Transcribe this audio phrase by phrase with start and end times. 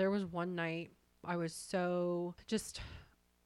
[0.00, 0.92] there was one night
[1.26, 2.80] I was so just,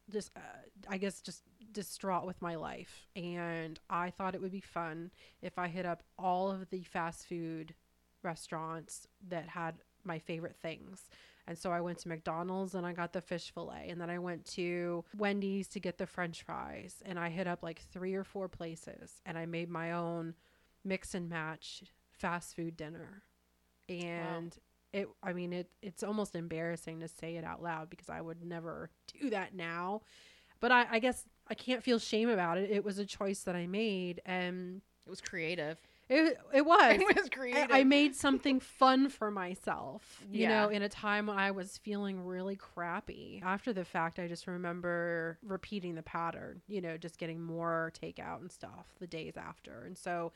[0.09, 0.41] just, uh,
[0.89, 1.43] I guess, just
[1.73, 3.09] distraught with my life.
[3.17, 5.11] And I thought it would be fun
[5.43, 7.75] if I hit up all of the fast food
[8.23, 11.09] restaurants that had my favorite things.
[11.49, 13.89] And so I went to McDonald's and I got the fish fillet.
[13.89, 17.03] And then I went to Wendy's to get the french fries.
[17.05, 20.35] And I hit up like three or four places and I made my own
[20.85, 21.83] mix and match
[22.13, 23.25] fast food dinner.
[23.89, 24.63] And wow.
[24.95, 28.45] It, I mean, it, it's almost embarrassing to say it out loud because I would
[28.45, 28.91] never
[29.21, 30.03] do that now.
[30.61, 32.71] But I, I guess I can't feel shame about it.
[32.71, 34.23] It was a choice that I made.
[34.25, 35.79] And it was creative.
[36.09, 37.01] It, it was.
[37.01, 37.73] It was creative.
[37.73, 40.63] I, I made something fun for myself, you yeah.
[40.63, 43.43] know, in a time when I was feeling really crappy.
[43.45, 48.41] After the fact, I just remember repeating the pattern, you know, just getting more takeout
[48.41, 49.83] and stuff the days after.
[49.85, 50.31] And so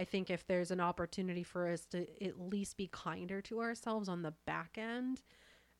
[0.00, 4.08] I think if there's an opportunity for us to at least be kinder to ourselves
[4.08, 5.20] on the back end,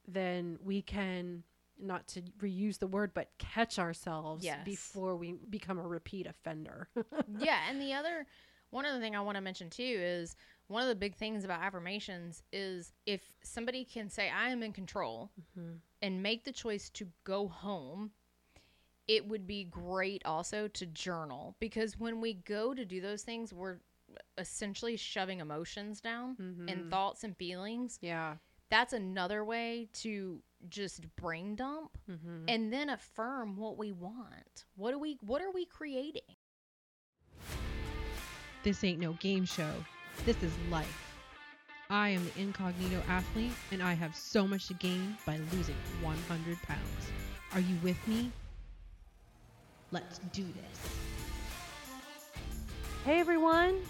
[0.06, 1.42] then we can
[1.82, 4.58] not to reuse the word, but catch ourselves yes.
[4.62, 6.88] before we become a repeat offender.
[7.38, 7.60] yeah.
[7.70, 8.26] And the other
[8.68, 10.36] one other thing I want to mention too is
[10.68, 14.72] one of the big things about affirmations is if somebody can say, I am in
[14.72, 15.76] control mm-hmm.
[16.02, 18.10] and make the choice to go home,
[19.08, 23.52] it would be great also to journal because when we go to do those things,
[23.52, 23.78] we're
[24.38, 26.68] essentially shoving emotions down mm-hmm.
[26.68, 27.98] and thoughts and feelings.
[28.00, 28.34] Yeah.
[28.70, 32.44] That's another way to just brain dump mm-hmm.
[32.48, 34.64] and then affirm what we want.
[34.76, 36.22] What do we what are we creating?
[38.62, 39.72] This ain't no game show.
[40.24, 41.10] This is life.
[41.88, 46.62] I am the incognito athlete, and I have so much to gain by losing 100
[46.62, 47.10] pounds.
[47.52, 48.30] Are you with me?
[49.90, 51.00] Let's do this.
[53.04, 53.80] Hey everyone!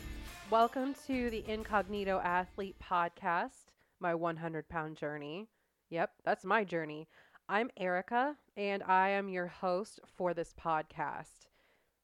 [0.50, 3.66] Welcome to the Incognito Athlete Podcast,
[4.00, 5.46] my 100 pound journey.
[5.90, 7.06] Yep, that's my journey.
[7.48, 11.46] I'm Erica, and I am your host for this podcast.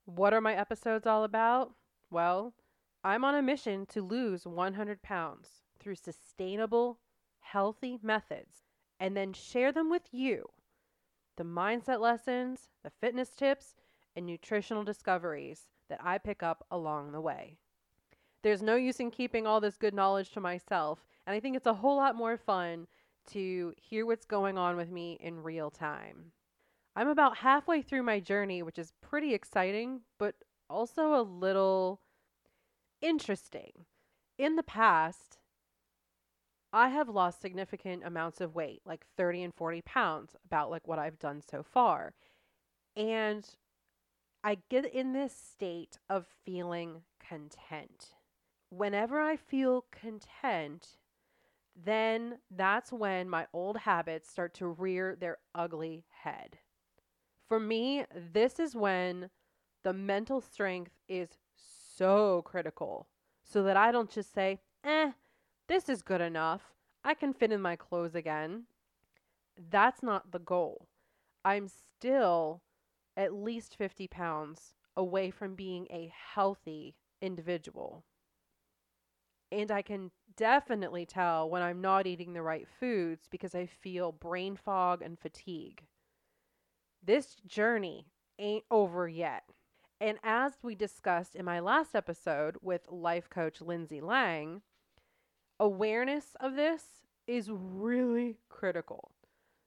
[0.04, 1.72] What are my episodes all about?
[2.08, 2.54] Well,
[3.02, 5.48] I'm on a mission to lose 100 pounds
[5.80, 7.00] through sustainable,
[7.40, 8.62] healthy methods
[9.00, 10.46] and then share them with you.
[11.36, 13.74] The mindset lessons, the fitness tips,
[14.14, 17.58] and nutritional discoveries that I pick up along the way.
[18.46, 21.66] There's no use in keeping all this good knowledge to myself, and I think it's
[21.66, 22.86] a whole lot more fun
[23.32, 26.30] to hear what's going on with me in real time.
[26.94, 30.36] I'm about halfway through my journey, which is pretty exciting, but
[30.70, 32.02] also a little
[33.02, 33.84] interesting.
[34.38, 35.38] In the past,
[36.72, 41.00] I have lost significant amounts of weight, like 30 and 40 pounds, about like what
[41.00, 42.14] I've done so far.
[42.94, 43.44] And
[44.44, 48.12] I get in this state of feeling content.
[48.70, 50.98] Whenever I feel content,
[51.74, 56.58] then that's when my old habits start to rear their ugly head.
[57.48, 59.30] For me, this is when
[59.84, 63.08] the mental strength is so critical
[63.44, 65.12] so that I don't just say, eh,
[65.68, 66.72] this is good enough.
[67.04, 68.64] I can fit in my clothes again.
[69.70, 70.88] That's not the goal.
[71.44, 72.62] I'm still
[73.16, 78.04] at least 50 pounds away from being a healthy individual.
[79.52, 84.12] And I can definitely tell when I'm not eating the right foods because I feel
[84.12, 85.84] brain fog and fatigue.
[87.02, 88.06] This journey
[88.38, 89.44] ain't over yet.
[90.00, 94.62] And as we discussed in my last episode with life coach Lindsay Lang,
[95.58, 96.82] awareness of this
[97.26, 99.12] is really critical.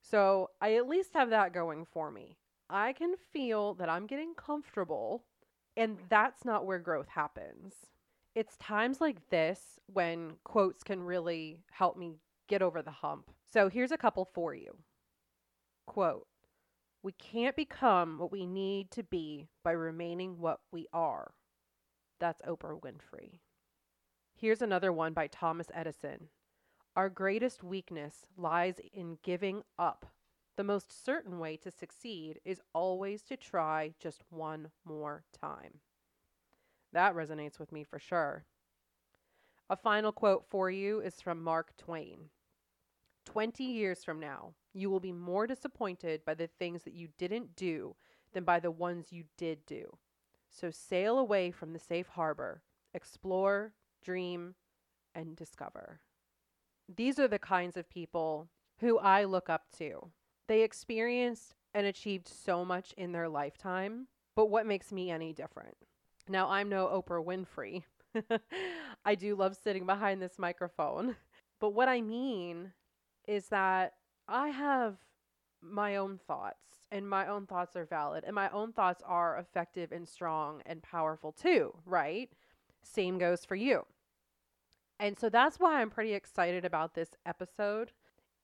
[0.01, 2.37] So I at least have that going for me.
[2.69, 5.23] I can feel that I'm getting comfortable,
[5.75, 7.73] and that's not where growth happens.
[8.35, 12.13] It's times like this when quotes can really help me
[12.47, 13.31] get over the hump.
[13.51, 14.77] So here's a couple for you.
[15.85, 16.27] Quote
[17.01, 21.31] we can't become what we need to be by remaining what we are.
[22.19, 23.39] That's Oprah Winfrey.
[24.35, 26.27] Here's another one by Thomas Edison.
[26.97, 30.07] Our greatest weakness lies in giving up.
[30.57, 35.79] The most certain way to succeed is always to try just one more time.
[36.93, 38.45] That resonates with me for sure.
[39.69, 42.29] A final quote for you is from Mark Twain
[43.29, 47.55] 20 years from now, you will be more disappointed by the things that you didn't
[47.55, 47.95] do
[48.33, 49.97] than by the ones you did do.
[50.49, 54.55] So sail away from the safe harbor, explore, dream,
[55.13, 56.01] and discover.
[56.93, 58.49] These are the kinds of people
[58.79, 60.09] who I look up to.
[60.47, 65.77] They experienced and achieved so much in their lifetime, but what makes me any different?
[66.29, 67.83] Now, I'm no Oprah Winfrey.
[69.05, 71.15] I do love sitting behind this microphone.
[71.59, 72.71] But what I mean
[73.27, 73.93] is that
[74.27, 74.97] I have
[75.61, 79.91] my own thoughts, and my own thoughts are valid, and my own thoughts are effective
[79.91, 82.29] and strong and powerful too, right?
[82.81, 83.85] Same goes for you.
[84.99, 87.91] And so that's why I'm pretty excited about this episode.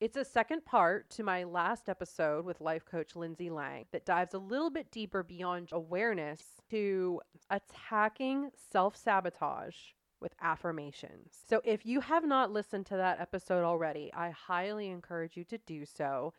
[0.02, 4.34] It's a second part to my last episode with life coach Lindsay Lang that dives
[4.34, 9.78] a little bit deeper beyond awareness to attacking self sabotage
[10.20, 11.38] with affirmations.
[11.48, 15.58] So if you have not listened to that episode already, I highly encourage you to
[15.60, 16.34] do so.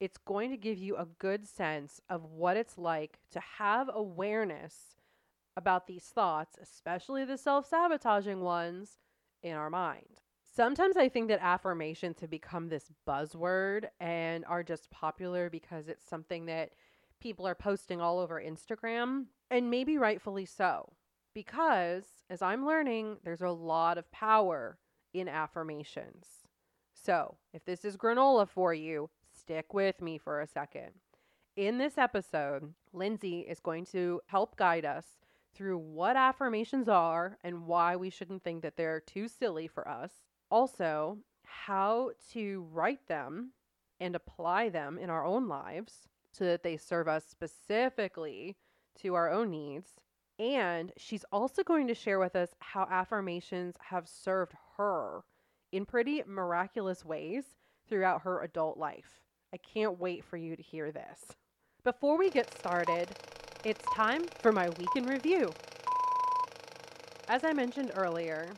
[0.00, 4.96] It's going to give you a good sense of what it's like to have awareness
[5.56, 8.98] about these thoughts, especially the self sabotaging ones,
[9.44, 10.22] in our mind.
[10.56, 16.08] Sometimes I think that affirmations have become this buzzword and are just popular because it's
[16.08, 16.70] something that
[17.20, 20.94] people are posting all over Instagram, and maybe rightfully so.
[21.34, 24.78] Because, as I'm learning, there's a lot of power
[25.12, 26.26] in affirmations.
[26.94, 30.92] So, if this is granola for you, stick with me for a second.
[31.54, 35.04] In this episode, Lindsay is going to help guide us
[35.54, 40.12] through what affirmations are and why we shouldn't think that they're too silly for us.
[40.50, 43.52] Also, how to write them
[44.00, 48.56] and apply them in our own lives so that they serve us specifically
[49.00, 49.90] to our own needs.
[50.38, 55.24] And she's also going to share with us how affirmations have served her
[55.72, 57.44] in pretty miraculous ways
[57.88, 59.20] throughout her adult life.
[59.52, 61.32] I can't wait for you to hear this.
[61.84, 63.14] Before we get started,
[63.64, 65.54] it's time for my week in review.
[67.28, 68.56] As I mentioned earlier,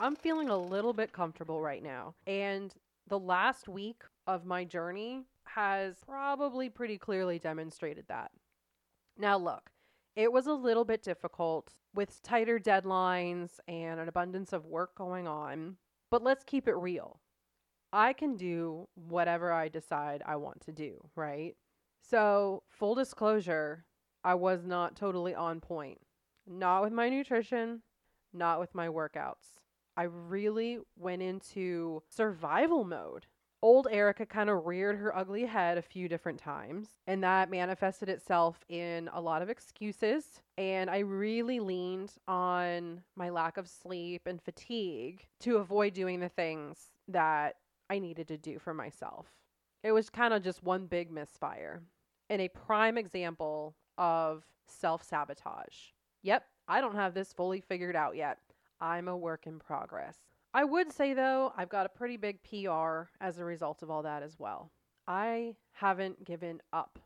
[0.00, 2.14] I'm feeling a little bit comfortable right now.
[2.26, 2.72] And
[3.08, 8.30] the last week of my journey has probably pretty clearly demonstrated that.
[9.16, 9.70] Now, look,
[10.14, 15.26] it was a little bit difficult with tighter deadlines and an abundance of work going
[15.26, 15.76] on,
[16.10, 17.18] but let's keep it real.
[17.92, 21.56] I can do whatever I decide I want to do, right?
[22.02, 23.84] So, full disclosure,
[24.22, 25.98] I was not totally on point.
[26.46, 27.82] Not with my nutrition,
[28.32, 29.58] not with my workouts.
[29.98, 33.26] I really went into survival mode.
[33.60, 38.08] Old Erica kind of reared her ugly head a few different times, and that manifested
[38.08, 40.40] itself in a lot of excuses.
[40.56, 46.28] And I really leaned on my lack of sleep and fatigue to avoid doing the
[46.28, 47.56] things that
[47.90, 49.26] I needed to do for myself.
[49.82, 51.82] It was kind of just one big misfire.
[52.30, 55.90] And a prime example of self sabotage.
[56.22, 58.38] Yep, I don't have this fully figured out yet.
[58.80, 60.16] I'm a work in progress.
[60.54, 64.02] I would say, though, I've got a pretty big PR as a result of all
[64.02, 64.70] that as well.
[65.06, 66.98] I haven't given up.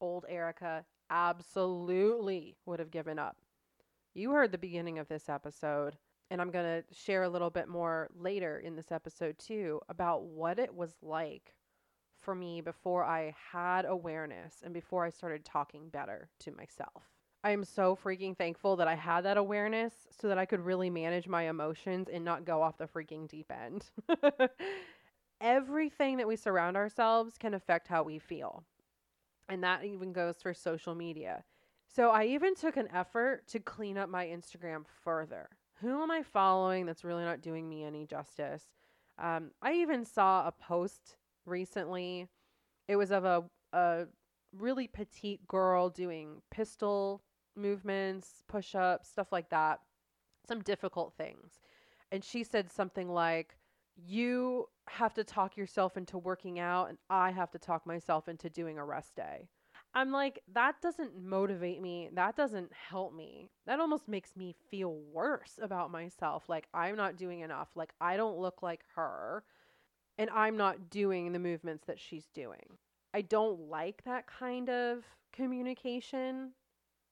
[0.00, 3.36] Old Erica absolutely would have given up.
[4.14, 5.96] You heard the beginning of this episode,
[6.30, 10.24] and I'm going to share a little bit more later in this episode, too, about
[10.24, 11.54] what it was like
[12.20, 17.13] for me before I had awareness and before I started talking better to myself.
[17.44, 20.88] I am so freaking thankful that I had that awareness so that I could really
[20.88, 23.84] manage my emotions and not go off the freaking deep end.
[25.42, 28.64] Everything that we surround ourselves can affect how we feel.
[29.50, 31.44] And that even goes for social media.
[31.86, 35.50] So I even took an effort to clean up my Instagram further.
[35.82, 38.64] Who am I following that's really not doing me any justice?
[39.18, 42.26] Um, I even saw a post recently.
[42.88, 43.44] It was of a,
[43.74, 44.06] a
[44.56, 47.20] really petite girl doing pistol
[47.56, 49.80] movements, push ups, stuff like that,
[50.46, 51.60] some difficult things.
[52.12, 53.56] And she said something like,
[53.96, 58.50] You have to talk yourself into working out, and I have to talk myself into
[58.50, 59.48] doing a rest day.
[59.96, 62.10] I'm like, that doesn't motivate me.
[62.12, 63.50] That doesn't help me.
[63.66, 66.48] That almost makes me feel worse about myself.
[66.48, 67.68] Like, I'm not doing enough.
[67.76, 69.44] Like, I don't look like her
[70.18, 72.78] and I'm not doing the movements that she's doing.
[73.12, 76.50] I don't like that kind of communication.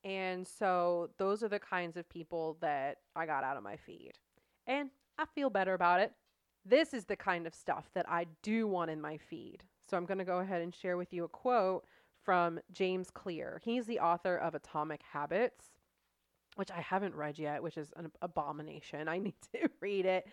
[0.04, 4.12] And so those are the kinds of people that I got out of my feed.
[4.66, 6.12] And I feel better about it.
[6.64, 9.64] This is the kind of stuff that I do want in my feed.
[9.88, 11.84] So I'm going to go ahead and share with you a quote
[12.24, 13.60] from James Clear.
[13.64, 15.66] He's the author of Atomic Habits,
[16.56, 19.08] which I haven't read yet, which is an abomination.
[19.08, 20.26] I need to read it.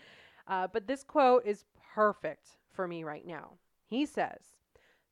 [0.47, 3.51] Uh, but this quote is perfect for me right now.
[3.87, 4.39] He says,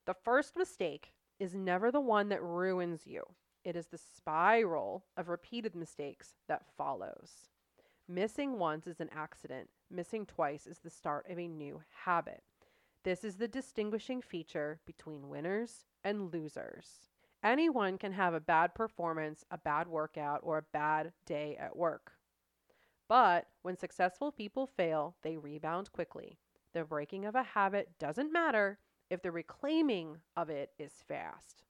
[0.06, 3.24] The first mistake is never the one that ruins you,
[3.68, 7.50] it is the spiral of repeated mistakes that follows.
[8.08, 12.44] Missing once is an accident, missing twice is the start of a new habit.
[13.04, 17.10] This is the distinguishing feature between winners and losers.
[17.44, 22.14] Anyone can have a bad performance, a bad workout, or a bad day at work.
[23.10, 26.38] But when successful people fail, they rebound quickly.
[26.72, 31.67] The breaking of a habit doesn't matter if the reclaiming of it is fast.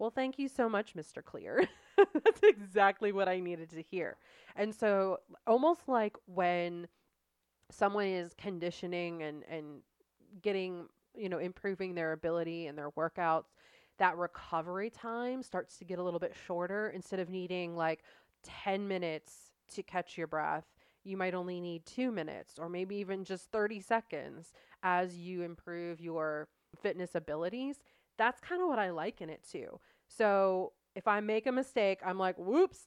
[0.00, 1.22] Well, thank you so much, Mr.
[1.22, 1.68] Clear.
[2.14, 4.16] That's exactly what I needed to hear.
[4.56, 6.88] And so, almost like when
[7.70, 9.82] someone is conditioning and, and
[10.42, 13.46] getting, you know, improving their ability and their workouts,
[13.98, 18.02] that recovery time starts to get a little bit shorter instead of needing like
[18.44, 20.66] 10 minutes to catch your breath.
[21.04, 24.52] You might only need two minutes or maybe even just 30 seconds
[24.82, 26.48] as you improve your
[26.82, 27.80] fitness abilities.
[28.20, 29.80] That's kind of what I liken it to.
[30.06, 32.80] So if I make a mistake, I'm like, whoops,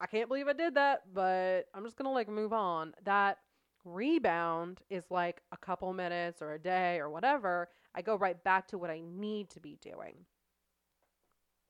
[0.00, 2.94] I can't believe I did that, but I'm just going to like move on.
[3.04, 3.36] That
[3.84, 7.68] rebound is like a couple minutes or a day or whatever.
[7.94, 10.24] I go right back to what I need to be doing.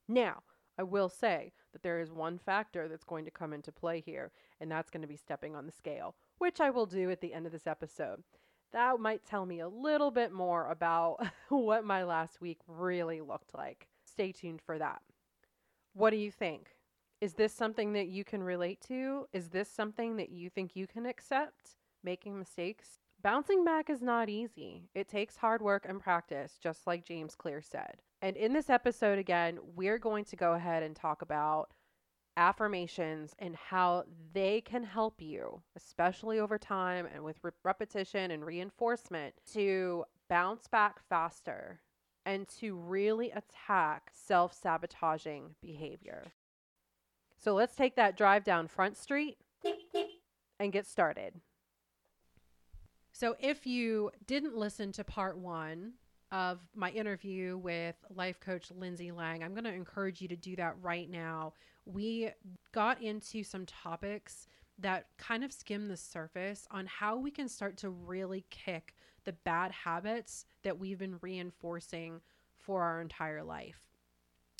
[0.06, 0.44] Now,
[0.78, 4.30] I will say that there is one factor that's going to come into play here,
[4.60, 7.34] and that's going to be stepping on the scale, which I will do at the
[7.34, 8.22] end of this episode.
[8.72, 13.54] That might tell me a little bit more about what my last week really looked
[13.54, 13.88] like.
[14.04, 15.02] Stay tuned for that.
[15.94, 16.70] What do you think?
[17.20, 19.26] Is this something that you can relate to?
[19.32, 21.76] Is this something that you think you can accept?
[22.04, 23.00] Making mistakes?
[23.20, 24.84] Bouncing back is not easy.
[24.94, 27.96] It takes hard work and practice, just like James Clear said.
[28.22, 31.70] And in this episode, again, we're going to go ahead and talk about
[32.38, 38.46] affirmations and how they can help you, especially over time and with re- repetition and
[38.46, 41.80] reinforcement, to bounce back faster
[42.24, 46.32] and to really attack self sabotaging behavior.
[47.36, 49.38] So let's take that drive down Front Street
[50.60, 51.34] and get started.
[53.12, 55.94] So, if you didn't listen to part one
[56.30, 60.54] of my interview with life coach Lindsay Lang, I'm going to encourage you to do
[60.56, 61.54] that right now.
[61.90, 62.30] We
[62.72, 64.46] got into some topics
[64.78, 69.32] that kind of skim the surface on how we can start to really kick the
[69.32, 72.20] bad habits that we've been reinforcing
[72.56, 73.80] for our entire life.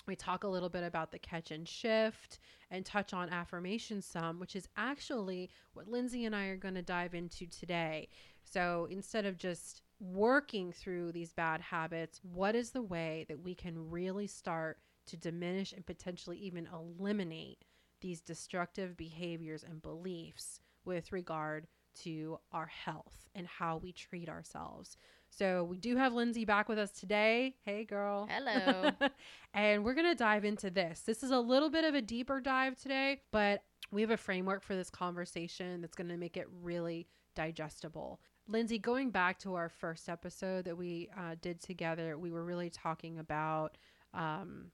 [0.06, 2.38] We talk a little bit about the catch and shift
[2.70, 6.82] and touch on affirmation some, which is actually what Lindsay and I are going to
[6.82, 8.08] dive into today.
[8.42, 13.54] So instead of just working through these bad habits, what is the way that we
[13.54, 14.78] can really start
[15.08, 17.64] to diminish and potentially even eliminate
[18.00, 21.66] these destructive behaviors and beliefs with regard
[22.02, 24.96] to our health and how we treat ourselves.
[25.30, 27.56] So, we do have Lindsay back with us today.
[27.64, 28.28] Hey, girl.
[28.30, 28.90] Hello.
[29.54, 31.00] and we're going to dive into this.
[31.00, 34.62] This is a little bit of a deeper dive today, but we have a framework
[34.62, 38.20] for this conversation that's going to make it really digestible.
[38.48, 42.70] Lindsay, going back to our first episode that we uh, did together, we were really
[42.70, 43.76] talking about
[44.14, 44.70] um,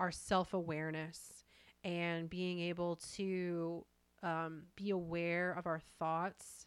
[0.00, 1.44] our self awareness
[1.84, 3.84] and being able to
[4.22, 6.66] um, be aware of our thoughts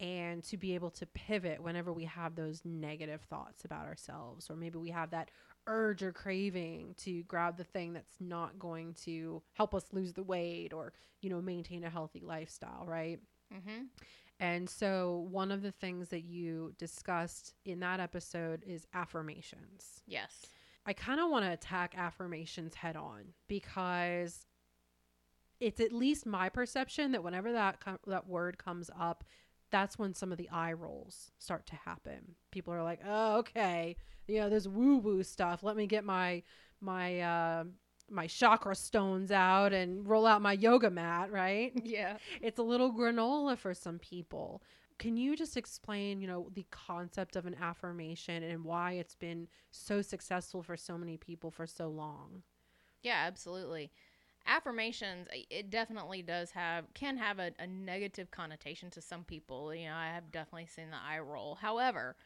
[0.00, 4.56] and to be able to pivot whenever we have those negative thoughts about ourselves, or
[4.56, 5.30] maybe we have that
[5.66, 10.22] urge or craving to grab the thing that's not going to help us lose the
[10.22, 13.18] weight or, you know, maintain a healthy lifestyle, right?
[13.52, 13.84] mm-hmm.
[14.40, 20.02] And so, one of the things that you discussed in that episode is affirmations.
[20.06, 20.46] Yes.
[20.88, 24.46] I kind of want to attack affirmations head on because
[25.60, 29.22] it's at least my perception that whenever that com- that word comes up,
[29.70, 32.36] that's when some of the eye rolls start to happen.
[32.50, 35.62] People are like, "Oh, okay, you know, this woo woo stuff.
[35.62, 36.42] Let me get my
[36.80, 37.64] my uh,
[38.08, 41.72] my chakra stones out and roll out my yoga mat." Right?
[41.84, 42.16] Yeah.
[42.40, 44.62] It's a little granola for some people.
[44.98, 49.48] Can you just explain, you know, the concept of an affirmation and why it's been
[49.70, 52.42] so successful for so many people for so long?
[53.02, 53.90] Yeah, absolutely.
[54.46, 59.74] Affirmations, it definitely does have, can have a, a negative connotation to some people.
[59.74, 61.56] You know, I have definitely seen the eye roll.
[61.56, 62.16] However,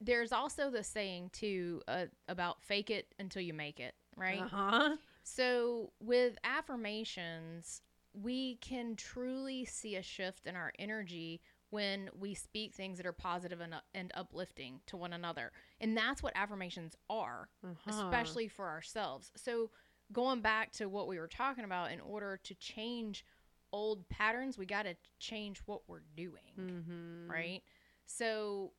[0.00, 4.40] there's also the saying too uh, about fake it until you make it, right?
[4.42, 4.96] Uh-huh.
[5.24, 7.82] So, with affirmations,
[8.14, 11.40] we can truly see a shift in our energy
[11.72, 15.50] when we speak things that are positive and, and uplifting to one another.
[15.80, 17.90] And that's what affirmations are, Uh-huh.
[17.90, 19.32] especially for ourselves.
[19.36, 19.70] So,
[20.12, 23.24] going back to what we were talking about, in order to change
[23.72, 27.28] old patterns, we got to change what we're doing Mhm.
[27.28, 27.62] right?
[28.04, 28.74] So,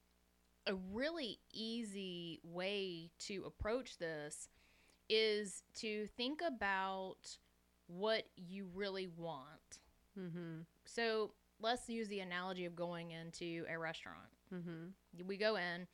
[0.68, 4.50] a really easy way to approach this
[5.10, 7.38] is to think about
[7.88, 9.80] what you really want.
[10.18, 10.66] Mhm.
[10.86, 14.30] So, let's use the analogy of going into a restaurant.
[14.54, 14.94] Mhm.
[15.26, 15.88] We go in,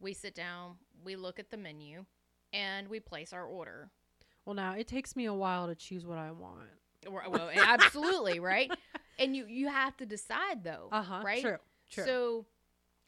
[0.00, 2.04] we sit down, we look at the menu,
[2.52, 3.90] and we place our order.
[4.44, 6.68] Well, now it takes me a while to choose what I want.
[7.08, 8.70] Well, absolutely, right?
[9.18, 11.22] And you you have to decide though, Uh huh.
[11.24, 11.40] right?
[11.40, 11.56] True.
[11.90, 12.04] True.
[12.04, 12.46] So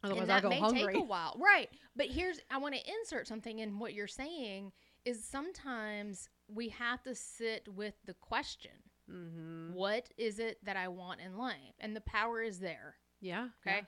[0.02, 0.94] Otherwise, and that may hungry.
[0.94, 1.68] take a while, right?
[1.96, 4.72] But here's I want to insert something in what you're saying
[5.04, 8.70] is sometimes we have to sit with the question,
[9.10, 9.72] mm-hmm.
[9.74, 12.96] what is it that I want in life, and the power is there.
[13.20, 13.48] Yeah.
[13.66, 13.82] Okay.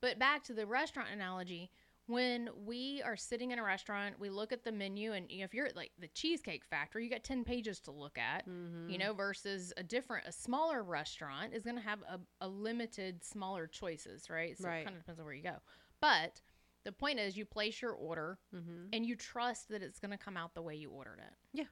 [0.00, 1.70] But back to the restaurant analogy,
[2.06, 5.44] when we are sitting in a restaurant, we look at the menu, and you know,
[5.44, 8.90] if you're at like the Cheesecake Factory, you got 10 pages to look at, Mm-hmm.
[8.90, 13.22] you know, versus a different, a smaller restaurant is going to have a, a limited,
[13.22, 14.56] smaller choices, right?
[14.58, 14.78] So Right.
[14.80, 15.56] it kind of depends on where you go.
[16.00, 16.40] But
[16.84, 18.86] the point is, you place your order Mm-hmm.
[18.94, 21.34] and you trust that it's going to come out the way you ordered it.
[21.52, 21.64] Yeah.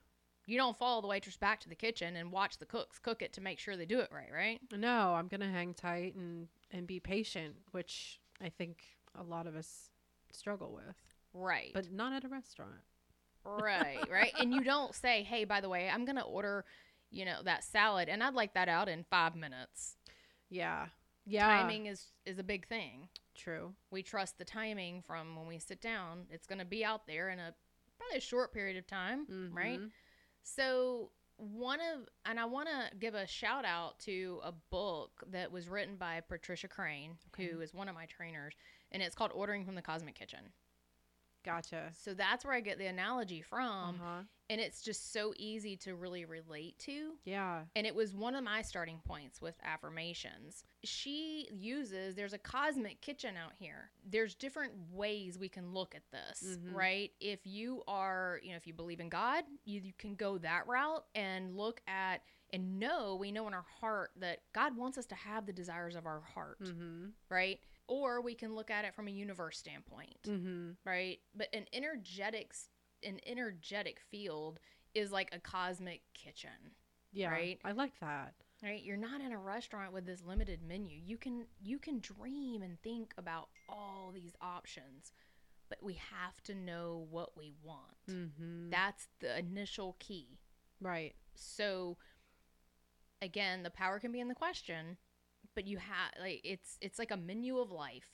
[0.48, 3.34] You don't follow the waitress back to the kitchen and watch the cooks cook it
[3.34, 4.58] to make sure they do it right, right?
[4.74, 8.82] No, I'm gonna hang tight and and be patient, which I think
[9.14, 9.90] a lot of us
[10.32, 10.96] struggle with,
[11.34, 11.70] Right.
[11.74, 12.80] but not at a restaurant.
[13.44, 14.32] Right, right.
[14.38, 16.64] And you don't say, "Hey, by the way, I'm going to order,
[17.10, 19.96] you know, that salad and I'd like that out in 5 minutes."
[20.50, 20.86] Yeah.
[21.26, 21.46] Yeah.
[21.46, 23.08] Timing is is a big thing.
[23.34, 23.74] True.
[23.90, 26.26] We trust the timing from when we sit down.
[26.30, 27.54] It's going to be out there in a
[27.98, 29.78] probably a short period of time, right?
[29.78, 29.88] Mm-hmm.
[30.54, 35.52] So, one of and I want to give a shout out to a book that
[35.52, 37.46] was written by Patricia Crane, Okay.
[37.50, 38.54] who is one of my trainers,
[38.90, 40.52] and it's called Ordering from the Cosmic Kitchen.
[41.44, 41.90] Gotcha.
[41.94, 44.22] So that's where I get the analogy from, uh-huh.
[44.50, 47.12] and it's just so easy to really relate to.
[47.24, 47.60] Yeah.
[47.76, 50.64] And it was one of my starting points with affirmations.
[50.84, 53.90] She uses, there's a cosmic kitchen out here.
[54.04, 56.74] There's different ways we can look at this, Mhm.
[56.74, 57.12] right?
[57.20, 60.66] If you are, you know, if you believe in God, you, you can go that
[60.66, 65.04] route and look at and know, we know in our heart that God wants us
[65.06, 67.08] to have the desires of our heart, Mm-hmm.
[67.28, 67.60] right?
[67.88, 70.70] Or we can look at it from a universe standpoint Mm-hmm.
[70.84, 71.18] right?
[71.34, 72.68] But an energetics
[73.02, 74.58] an energetic field
[74.94, 76.74] is like a cosmic kitchen,
[77.12, 77.30] Yeah.
[77.30, 77.58] Right?
[77.64, 78.34] I like that.
[78.62, 78.82] right?
[78.82, 80.98] You're not in a restaurant with this limited menu.
[81.04, 85.12] You can you can dream and think about all these options,
[85.68, 87.98] but we have to know what we want.
[88.10, 88.70] Mm-hmm.
[88.70, 90.38] That's the initial key.
[90.80, 91.14] right.
[91.36, 91.96] So
[93.22, 94.96] again, the power can be in the question,
[95.54, 98.10] but you have like it's it's like a menu of life.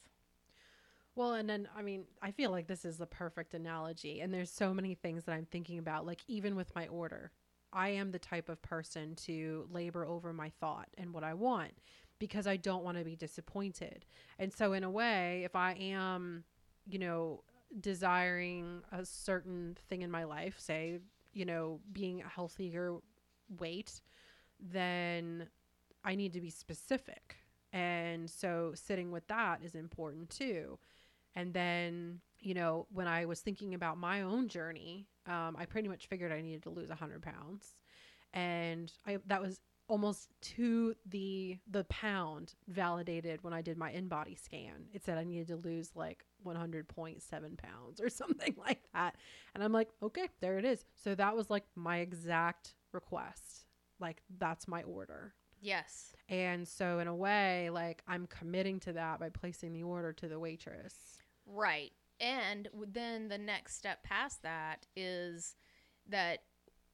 [1.17, 4.51] Well, and then I mean, I feel like this is the perfect analogy, and there's
[4.51, 6.07] so many things that I'm thinking about.
[6.07, 7.31] Like even with my order,
[7.73, 11.73] I am the type of person to labor over my thought and what I want
[12.19, 14.07] because I don't want to be disappointed.
[14.39, 16.45] And so, in a way, if I am,
[16.87, 17.43] you know,
[17.81, 21.01] desiring a certain thing in my life, say,
[21.33, 22.95] you know, being a healthier
[23.59, 24.01] weight,
[24.61, 25.49] then
[26.05, 27.37] I need to be specific.
[27.73, 30.79] And so sitting with that is important too.
[31.35, 35.89] And then, you know, when I was thinking about my own journey, um, I pretty
[35.89, 37.75] much figured I needed to lose 100 pounds.
[38.33, 44.35] And I, that was almost to the the pound validated when I did my in-body
[44.35, 44.87] scan.
[44.93, 49.17] It said I needed to lose like 100.7 pounds or something like that.
[49.55, 50.85] And I'm like, okay, there it is.
[50.95, 53.67] So that was like my exact request.
[54.01, 55.35] Like that's my order.
[55.65, 56.15] Yes.
[56.29, 60.29] And so, in a way, like I'm committing to that by placing the order to
[60.29, 60.95] the waitress.
[61.47, 61.93] Right.
[62.21, 65.57] And then the next step past that is
[66.09, 66.41] that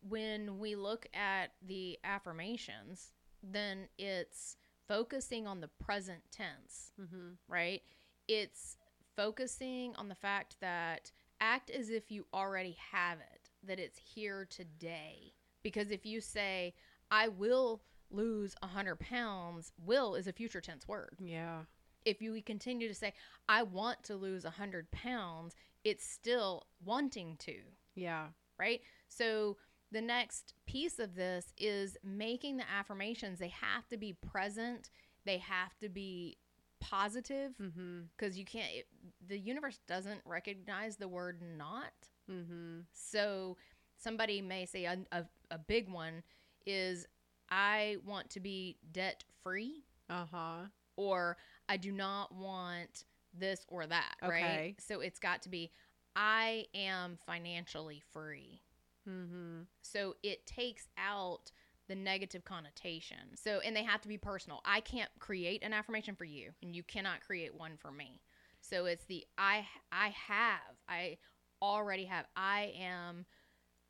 [0.09, 4.57] when we look at the affirmations, then it's
[4.89, 7.33] focusing on the present tense, Mm-hmm.
[7.49, 7.83] right?
[8.29, 8.77] It's
[9.17, 14.47] focusing on the fact that act as if you already have it, that it's here
[14.49, 15.35] today.
[15.63, 16.75] Because if you say,
[17.11, 21.61] I will lose 100 pounds, will is a future tense word Yeah.
[22.05, 23.13] if you continue to say
[23.49, 27.57] i want to lose 100 pounds it's still wanting to
[27.95, 28.29] Yeah.
[28.59, 29.57] right so
[29.93, 34.91] the next piece of this is making the affirmations they have to be present
[35.25, 36.37] they have to be
[36.81, 38.01] positive Mm-hmm.
[38.17, 38.87] because you can't it,
[39.29, 41.93] the universe doesn't recognize the word not
[42.31, 42.81] Mm-hmm.
[42.93, 43.57] so
[43.99, 46.23] somebody may say a, a, a big one
[46.67, 47.07] is
[47.51, 50.57] i want to be debt free Uh huh.
[50.97, 51.37] or
[51.69, 54.43] I do not want this or that, right?
[54.43, 54.75] Okay.
[54.81, 55.71] So it's got to be
[56.17, 58.61] I am financially free.
[59.09, 59.63] Mm-hmm.
[59.83, 61.53] So it takes out
[61.89, 63.37] the negative connotation.
[63.37, 64.61] So and they have to be personal.
[64.65, 68.21] I can't create an affirmation for you and you cannot create one for me.
[68.61, 71.19] So it's the I I have I
[71.63, 73.27] already have I am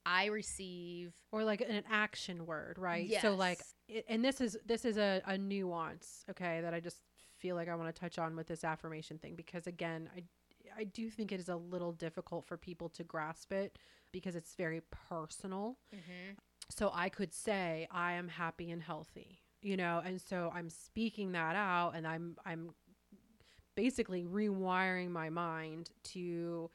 [0.06, 3.08] I receive Or like an action word, right?
[3.20, 3.60] So like,
[4.08, 6.98] and this is this is a, a nuance, okay, that I just
[7.38, 10.22] feel like I want to touch on with this affirmation thing because again, I
[10.78, 13.78] I do think it is a little difficult for people to grasp it
[14.12, 15.78] because it's very personal.
[15.92, 16.36] Mhm.
[16.68, 21.32] So I could say I am happy and healthy, you know, and so I'm speaking
[21.32, 22.74] that out and I'm I'm
[23.74, 26.70] basically rewiring my mind to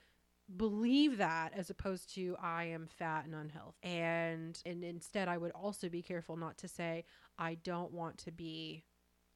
[0.56, 3.78] believe that as opposed to I am fat and unhealthy.
[3.84, 7.06] And and instead I would also be careful not to say
[7.38, 8.84] I don't want to be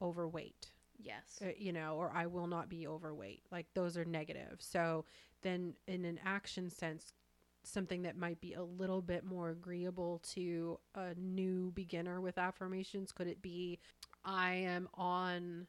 [0.02, 0.72] overweight.
[0.98, 1.40] Yes.
[1.42, 3.44] Uh, you know, or I will not be overweight.
[3.52, 4.58] Like those are negative.
[4.60, 5.06] So
[5.42, 7.14] then in an action sense
[7.64, 13.12] something that might be a little bit more agreeable to a new beginner with affirmations
[13.12, 13.80] could it be
[14.24, 15.68] I am on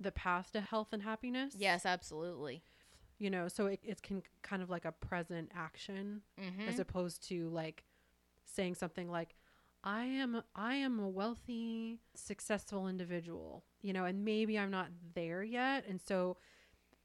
[0.00, 1.54] the path to health and happiness?
[1.56, 2.62] Yes, absolutely.
[3.22, 6.68] You know so it, it can kind of like a present action Mm-hmm.
[6.68, 7.84] as opposed to like
[8.44, 9.34] saying something like
[9.84, 15.42] i am i am a wealthy successful individual you know and maybe i'm not there
[15.42, 16.36] yet and so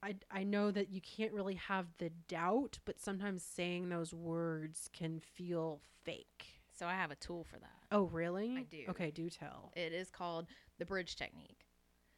[0.03, 4.89] i i know that you can't really have the doubt but sometimes saying those words
[4.93, 6.45] can feel fake
[6.79, 7.81] so I have a tool for that.
[7.91, 8.83] oh really I do.
[8.89, 10.45] okay do tell It is called
[10.77, 11.65] the bridge technique.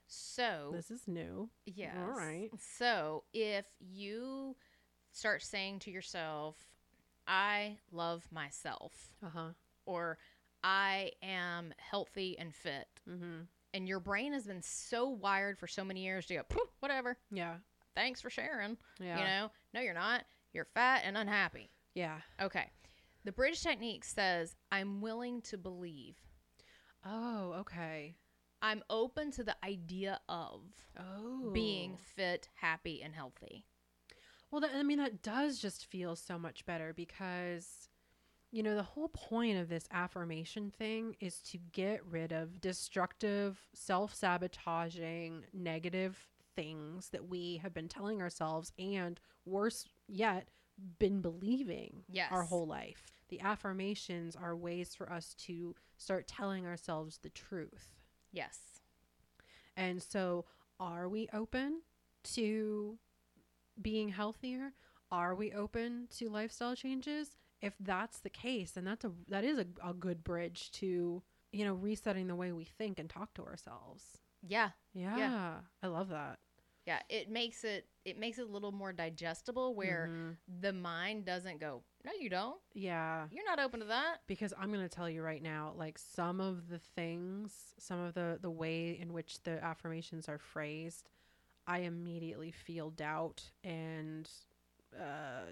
[0.09, 1.95] So this is new Yes.
[1.97, 2.49] All right.
[2.77, 4.55] So if you
[5.11, 6.57] start saying to yourself,
[7.27, 8.93] I love myself,
[9.25, 9.49] uh-huh
[9.85, 10.17] or
[10.63, 13.41] I am healthy and fit, mm-hmm
[13.71, 17.17] and your brain has been so wired for so many years to go, "Poof, whatever,
[17.31, 17.55] yeah
[17.95, 18.77] thanks for sharing.
[18.99, 20.23] yeah You know, no, you're not.
[20.53, 21.69] You're fat and unhappy.
[21.93, 22.71] yeah Okay.
[23.25, 26.15] The bridge technique says, I'm willing to believe.
[27.05, 28.15] oh okay
[28.61, 30.61] I'm open to the idea of
[30.99, 33.65] oh being fit, happy, and healthy.
[34.51, 37.87] Well, that, I mean, that does just feel so much better because,
[38.51, 43.59] you know, the whole point of this affirmation thing is to get rid of destructive,
[43.73, 46.17] self sabotaging, negative
[46.55, 50.49] things that we have been telling ourselves and, worse yet,
[50.97, 52.31] been believing Yes.
[52.31, 53.13] our whole life.
[53.29, 57.98] The affirmations are ways for us to start telling ourselves the truth.
[58.31, 58.59] Yes.
[59.75, 60.45] And so,
[60.79, 61.81] are we open
[62.35, 62.97] to
[63.81, 64.73] being healthier?
[65.11, 67.31] Are we open to lifestyle changes?
[67.61, 71.65] If that's the case, then that's a that is a, a good bridge to you
[71.65, 74.03] know resetting the way we think and talk to ourselves.
[74.47, 74.69] Yeah.
[74.93, 75.53] Yeah, yeah.
[75.83, 76.39] I love that.
[76.85, 76.99] Yeah.
[77.09, 80.37] It makes it it makes it a little more digestible where Mhm.
[80.61, 82.57] the mind doesn't go, No, you don't.
[82.73, 84.21] yeah, You're not open to that.
[84.25, 88.13] because I'm going to tell you right now, like some of the things, some of
[88.13, 91.09] the the way in which the affirmations are phrased,
[91.67, 94.29] I immediately feel doubt and
[94.97, 95.51] uh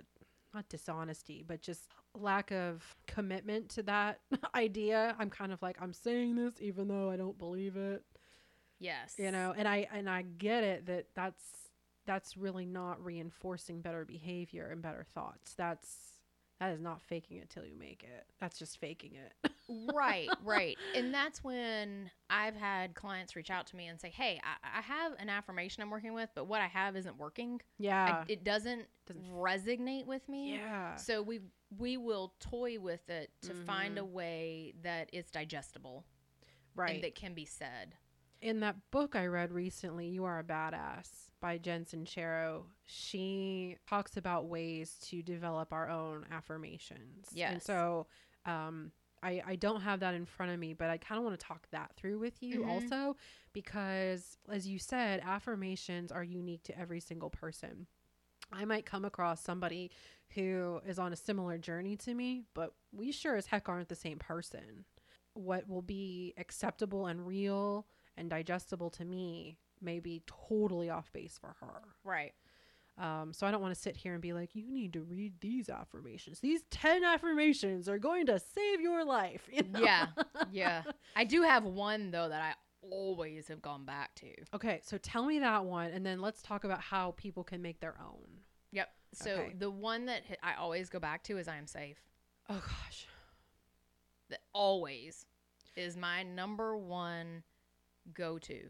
[0.53, 1.83] not dishonesty, but just
[2.15, 4.21] lack of commitment to that
[4.55, 5.15] idea.
[5.19, 8.03] I'm kind of like I'm saying this even though I don't believe it,
[8.79, 9.15] Yes.
[9.17, 9.53] you know.
[9.55, 11.43] And I and I get it that that's
[12.05, 15.53] that's really not reinforcing better behavior and better thoughts.
[15.55, 16.06] That's
[16.59, 18.25] that is not faking it till you make it.
[18.39, 19.51] That's just faking it.
[19.93, 20.75] right, right.
[20.95, 24.81] And that's when I've had clients reach out to me and say, Hey, I, I
[24.81, 27.61] have an affirmation I'm working with, but what I have isn't working.
[27.61, 28.23] I- Yeah.
[28.27, 30.53] it doesn't, Doesn't- resonate with me.
[30.55, 30.95] yeah.
[30.95, 31.41] So we
[31.77, 34.01] we will toy with it to find Mhm.
[34.01, 36.05] a way that it's digestible
[36.75, 36.95] Right.
[36.95, 37.95] and that can be said.
[38.41, 44.17] In that book I read recently, You Are a Badass by Jen Sincero, she talks
[44.17, 47.27] about ways to develop our own affirmations.
[47.51, 48.07] And so
[48.45, 51.39] um, I, I don't have that in front of me, but I kind of want
[51.39, 52.67] to talk that through with you Mhm.
[52.67, 53.15] also
[53.53, 57.87] because, as you said, affirmations are unique to every single person.
[58.51, 59.91] I might come across somebody
[60.29, 63.95] who is on a similar journey to me, but we sure as heck aren't the
[63.95, 64.85] same person.
[65.33, 71.37] What will be acceptable and real and digestible to me may be totally off base
[71.39, 71.81] for her.
[72.03, 72.33] Right.
[72.97, 75.33] Um, so I don't want to sit here and be like, you need to read
[75.39, 76.39] these affirmations.
[76.39, 79.47] These 10 affirmations are going to save your life.
[79.51, 79.79] you know?
[79.79, 80.07] Yeah.
[80.51, 80.81] Yeah.
[81.15, 84.27] I do have one though that I always have gone back to.
[84.53, 87.79] Okay, so tell me that one, and then let's talk about how people can make
[87.81, 88.25] their own.
[88.71, 88.89] Yep.
[89.13, 89.53] So Okay.
[89.57, 91.97] the one that I always go back to is I am safe.
[92.49, 93.07] Oh, gosh.
[94.29, 95.25] That always
[95.75, 97.43] is my number one
[98.13, 98.69] go to.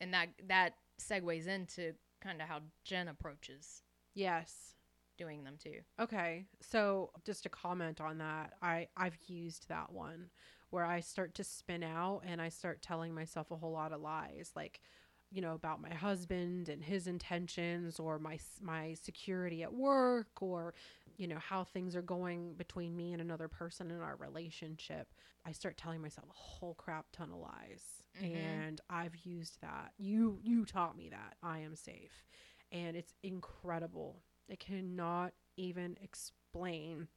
[0.00, 3.82] And that that segues into kind of how Jen approaches
[4.14, 4.74] Yes.
[5.18, 5.80] doing them too.
[6.00, 6.46] Okay.
[6.60, 8.54] So just a comment on that.
[8.62, 10.30] I I've used that one
[10.70, 14.00] where I start to spin out and I start telling myself a whole lot of
[14.00, 14.80] lies like
[15.30, 20.74] you know about my husband and his intentions or my my security at work or
[21.16, 25.12] you know how things are going between me and another person in our relationship.
[25.46, 28.02] I start telling myself a whole crap ton of lies.
[28.20, 28.34] Mhm.
[28.34, 29.92] And I've used that.
[29.98, 31.36] You you taught me that.
[31.42, 32.24] I am safe.
[32.72, 34.22] And it's incredible.
[34.50, 37.08] I cannot even explain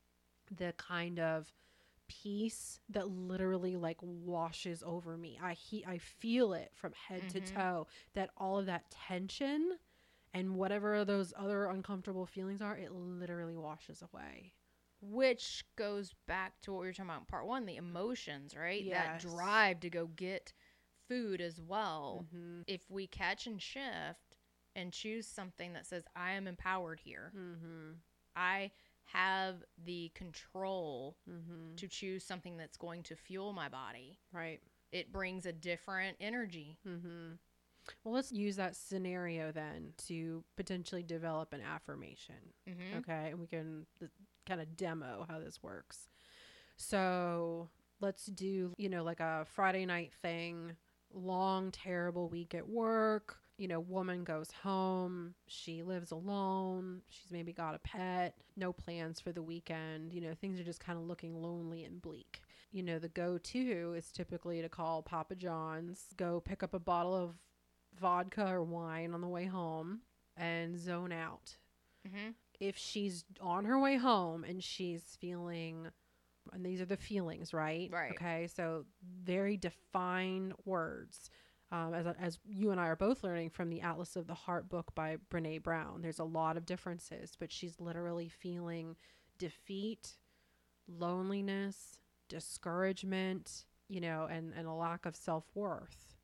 [0.56, 1.52] the kind of
[2.08, 5.38] peace that literally like washes over me.
[5.42, 7.54] I he I feel it from head to Mhm.
[7.56, 9.78] toe that all of that tension
[10.34, 14.54] And whatever those other uncomfortable feelings are, it literally washes away.
[15.02, 18.90] Which goes back to what we were talking about in part one the emotions, right?
[18.92, 20.54] That drive to go get
[21.08, 22.26] food as well.
[22.34, 22.62] Mm-hmm.
[22.68, 24.38] If we catch and shift
[24.76, 27.92] and choose something that says, I am empowered here, Mm-hmm.
[28.36, 28.72] I
[29.06, 31.76] have the control Mm-hmm.
[31.78, 34.60] to choose something that's going to fuel my body, Right.
[34.92, 36.78] it brings a different energy.
[38.04, 42.36] Well, let's use that scenario then to potentially develop an affirmation.
[42.70, 43.00] Mm-hmm.
[43.00, 43.30] Okay.
[43.32, 43.86] And we can
[44.46, 46.10] kind of demo how this works.
[46.76, 47.70] So
[48.00, 50.74] let's do, you know, like a Friday night thing,
[51.14, 53.38] long, terrible week at work.
[53.58, 55.34] You know, woman goes home.
[55.48, 57.02] She lives alone.
[57.10, 60.14] She's maybe got a pet, no plans for the weekend.
[60.14, 62.42] You know, things are just kind of looking lonely and bleak.
[62.72, 66.80] You know, the go to is typically to call Papa John's, go pick up a
[66.80, 67.32] bottle of
[68.00, 70.02] vodka or wine on the way home,
[70.36, 71.58] and zone out
[72.08, 72.30] Mm-hmm.
[72.60, 75.88] if she's on her way home and she's feeling
[76.54, 78.12] and these are the feelings right Right.
[78.12, 78.86] okay so
[79.24, 81.30] very defined words
[81.72, 84.70] um, as, as you and i are both learning from the atlas of the heart
[84.70, 88.96] book by brene brown there's a lot of differences but she's literally feeling
[89.38, 90.14] defeat
[90.88, 96.17] loneliness discouragement you know and, and a lack of self-worth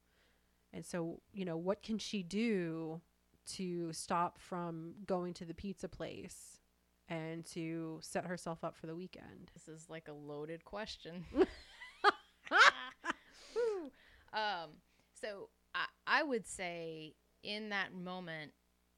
[0.74, 3.00] and so you know what can she do
[3.46, 6.60] to stop from going to the pizza place
[7.10, 9.52] and to set herself up for the weekend.
[9.54, 11.26] This is like a loaded question.
[14.34, 14.72] Um,
[15.22, 18.52] so I, I would say in that moment,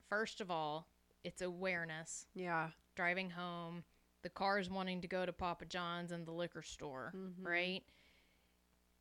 [0.09, 0.87] first of all,
[1.25, 2.25] it's awareness.
[2.33, 2.69] Yeah.
[2.95, 3.83] Driving home,
[4.23, 7.45] the car's wanting to go to Papa John's and the liquor store, Mhm.
[7.45, 7.83] right?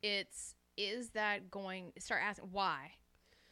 [0.03, 2.91] It's is that going start asking why?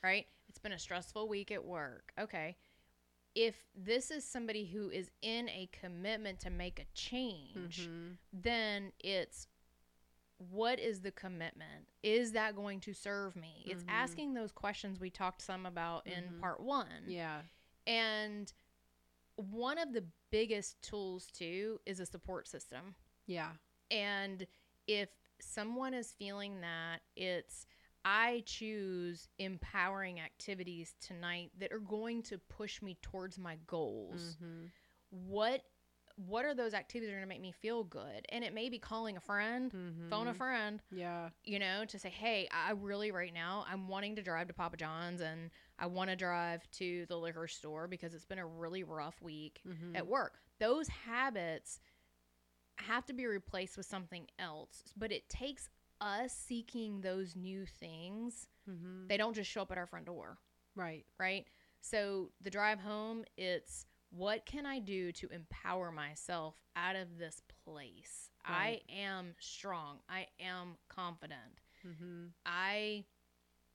[0.03, 0.27] Right?
[0.49, 2.13] It's been a stressful week at work.
[2.19, 2.57] Okay.
[3.35, 8.17] If this is somebody who is in a commitment to make a change, Mhm.
[8.31, 9.47] then it's
[10.37, 11.87] what is the commitment?
[12.03, 13.63] Is that going to serve me?
[13.65, 13.89] It's Mhm.
[13.89, 16.39] asking those questions we talked some about in Mhm.
[16.41, 17.05] part one.
[17.09, 17.43] Yeah.
[17.87, 18.51] And
[19.35, 22.95] one of the biggest tools, too, is a support system.
[23.25, 23.55] Yeah.
[23.89, 24.45] And
[24.85, 25.09] if
[25.43, 27.65] someone is feeling that, it's
[28.05, 34.71] I choose empowering activities tonight that are going to push me towards my goals Mhm.
[35.09, 35.63] what
[36.15, 38.69] what are those activities that are going to make me feel good and it may
[38.69, 39.71] be calling a friend
[40.11, 40.35] phone a Mhm.
[40.35, 41.29] friend Yeah.
[41.43, 44.77] you know to say hey i really right now i'm wanting to drive to papa
[44.77, 48.83] john's and i want to drive to the liquor store because it's been a really
[48.83, 49.95] rough week Mhm.
[49.97, 51.79] at work those habits
[52.77, 55.69] have to be replaced with something else but it takes
[56.01, 59.07] us seeking those new things Mhm.
[59.07, 60.37] they don't just show up at our front door
[60.75, 61.05] Right.
[61.19, 61.47] right?
[61.81, 67.41] So the drive home, it's what can I do to empower myself out of this
[67.63, 68.31] place?
[68.47, 68.81] Right.
[68.89, 69.99] I am strong.
[70.09, 71.61] I am confident.
[71.85, 72.31] Mhm.
[72.45, 73.05] I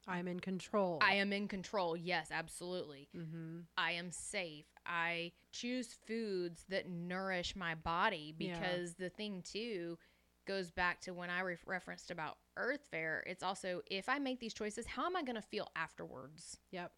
[0.06, 0.98] I'm in control.
[1.02, 1.94] I am in control.
[1.96, 3.10] Yes, absolutely.
[3.14, 3.66] Mhm.
[3.76, 4.66] I am safe.
[4.88, 8.58] I choose foods that nourish my body Yeah.
[8.58, 9.98] because the thing too
[10.46, 13.22] goes back to when I re- referenced about Earth Fair.
[13.26, 16.56] It's also if I make these choices, how am I going to feel afterwards?
[16.70, 16.90] Yep.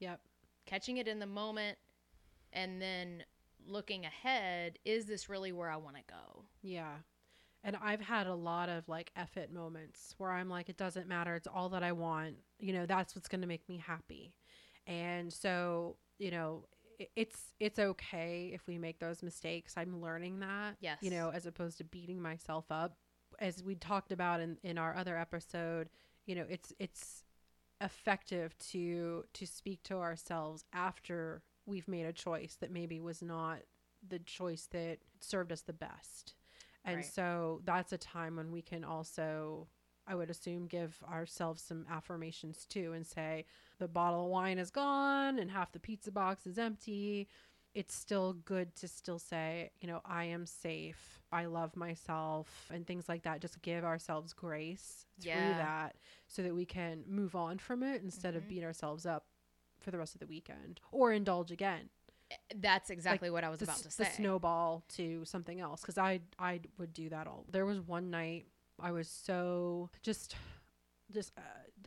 [0.00, 0.20] Yep.
[0.66, 1.78] catching it in the moment
[2.52, 3.24] and then
[3.66, 6.92] looking ahead is this really where i want to go Yeah.
[7.64, 11.08] And I've had a lot of like F it moments where I'm like, it doesn't
[11.08, 11.34] matter.
[11.34, 12.36] It's all that I want.
[12.60, 14.32] You know, that's what's going to make me happy.
[14.86, 16.66] And so, you know,
[17.16, 19.74] it's it's okay if we make those mistakes.
[19.76, 20.76] I'm learning that.
[20.80, 20.98] Yes.
[21.00, 22.96] You know, as opposed to beating myself up.
[23.38, 25.90] As we talked about in, in our other episode,
[26.26, 27.22] you know, it's it's
[27.80, 33.58] effective to to speak to ourselves after we've made a choice that maybe was not
[34.06, 36.34] the choice that served us the best.
[36.84, 37.04] And Right.
[37.04, 39.68] so that's a time when we can also
[40.08, 43.44] I would assume give ourselves some affirmations too and say
[43.78, 47.28] the bottle of wine is gone and half the pizza box is empty.
[47.74, 51.20] It's still good to still say, you know, I am safe.
[51.30, 53.40] I love myself and things like that.
[53.40, 55.58] Just give ourselves grace through Yeah.
[55.58, 58.48] that so that we can move on from it instead of Mhm.
[58.48, 59.26] beating ourselves up
[59.78, 61.88] for the rest of the weekend or indulge again
[62.56, 65.96] that's exactly what i was the, about to say the snowball to something else because
[65.96, 67.46] I I would do that all.
[67.50, 68.46] There was one night
[68.80, 70.36] I was so just
[71.12, 71.40] just uh,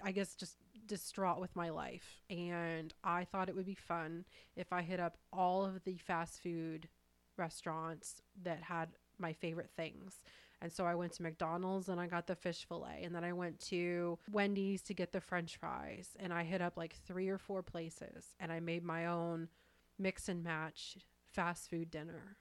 [0.04, 4.26] I guess just distraught with my life and I thought it would be fun
[4.56, 6.90] if I hit up all of the fast food
[7.38, 10.22] restaurants that had my favorite things
[10.62, 13.02] And so I went to McDonald's and I got the fish fillet.
[13.04, 16.10] And then I went to Wendy's to get the french fries.
[16.20, 19.50] And I hit up like three or four places and I made my own
[19.98, 20.98] mix and match
[21.34, 22.38] fast food dinner.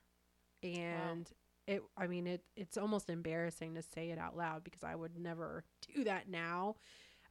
[0.63, 1.31] And
[1.67, 5.17] it, I mean, it, it's almost embarrassing to say it out loud because I would
[5.17, 6.75] never do that now.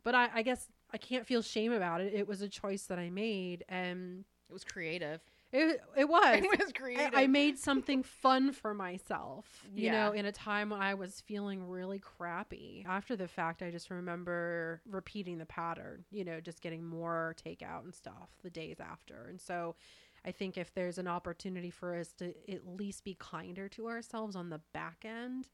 [0.03, 2.14] But I, I guess I can't feel shame about it.
[2.14, 3.64] It was a choice that I made.
[3.69, 5.21] And It was creative.
[5.53, 6.38] it, it was.
[6.43, 7.11] it was I, creative.
[7.14, 11.69] I made something fun for myself, you know, in a time when I was feeling
[11.69, 12.85] really crappy.
[12.88, 17.85] After the fact, I just remember repeating the pattern, you know, just getting more takeout
[17.85, 19.27] and stuff the days after.
[19.29, 19.75] And so
[20.24, 24.37] I think if there's an opportunity for us to at least be kinder to ourselves
[24.37, 25.48] on the back end,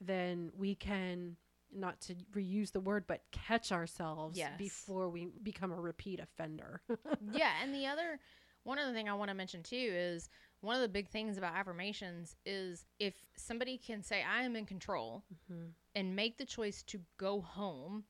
[0.00, 1.36] then we can
[1.74, 4.52] not to reuse the word but catch ourselves Yes.
[4.56, 6.80] before we become a repeat offender.
[7.32, 8.20] yeah, and the other
[8.62, 10.28] one other thing I want to mention too is
[10.60, 14.66] one of the big things about affirmations is if somebody can say I am in
[14.66, 15.72] control Mhm.
[15.94, 18.04] and make the choice to go home,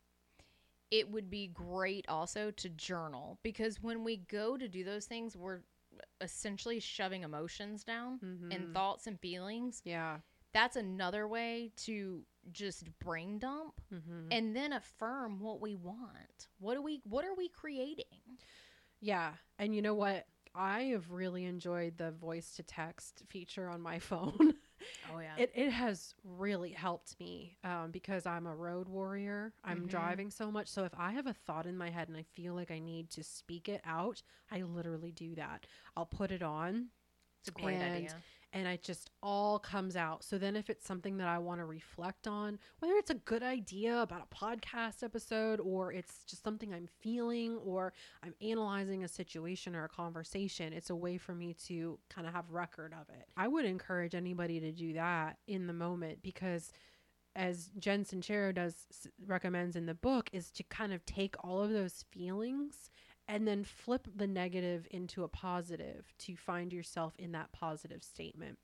[0.90, 5.36] it would be great also to journal because when we go to do those things,
[5.36, 5.62] we're
[6.20, 8.54] essentially shoving emotions down Mhm.
[8.54, 9.80] and thoughts and feelings.
[9.84, 10.20] yeah.
[10.52, 14.28] That's another way to just brain dump Mhm.
[14.30, 16.48] and then affirm what we want.
[16.58, 18.38] What do we what are we creating?
[19.00, 19.34] Yeah.
[19.58, 20.26] And you know what?
[20.54, 24.54] I have really enjoyed the voice to text feature on my phone.
[25.08, 25.36] Oh yeah.
[25.36, 29.52] it, it has really helped me um, because I'm a road warrior.
[29.64, 29.88] I'm Mhm.
[29.88, 30.68] driving so much.
[30.68, 33.10] So if I have a thought in my head and I feel like I need
[33.10, 35.66] to speak it out, I literally do that.
[35.96, 36.88] I'll put it on
[37.40, 38.22] it's a great idea.
[38.56, 40.24] And it just all comes out.
[40.24, 43.42] So then if it's something that I want to reflect on, whether it's a good
[43.42, 47.92] idea about a podcast episode or it's just something I'm feeling or
[48.22, 52.32] I'm analyzing a situation or a conversation, it's a way for me to kind of
[52.32, 53.26] have record of it.
[53.36, 56.72] I would encourage anybody to do that in the moment because
[57.34, 58.86] as Jen Sincero does
[59.26, 62.90] recommends in the book is to kind of take all of those feelings
[63.28, 68.58] and then flip the negative into a positive to find yourself in that positive statement.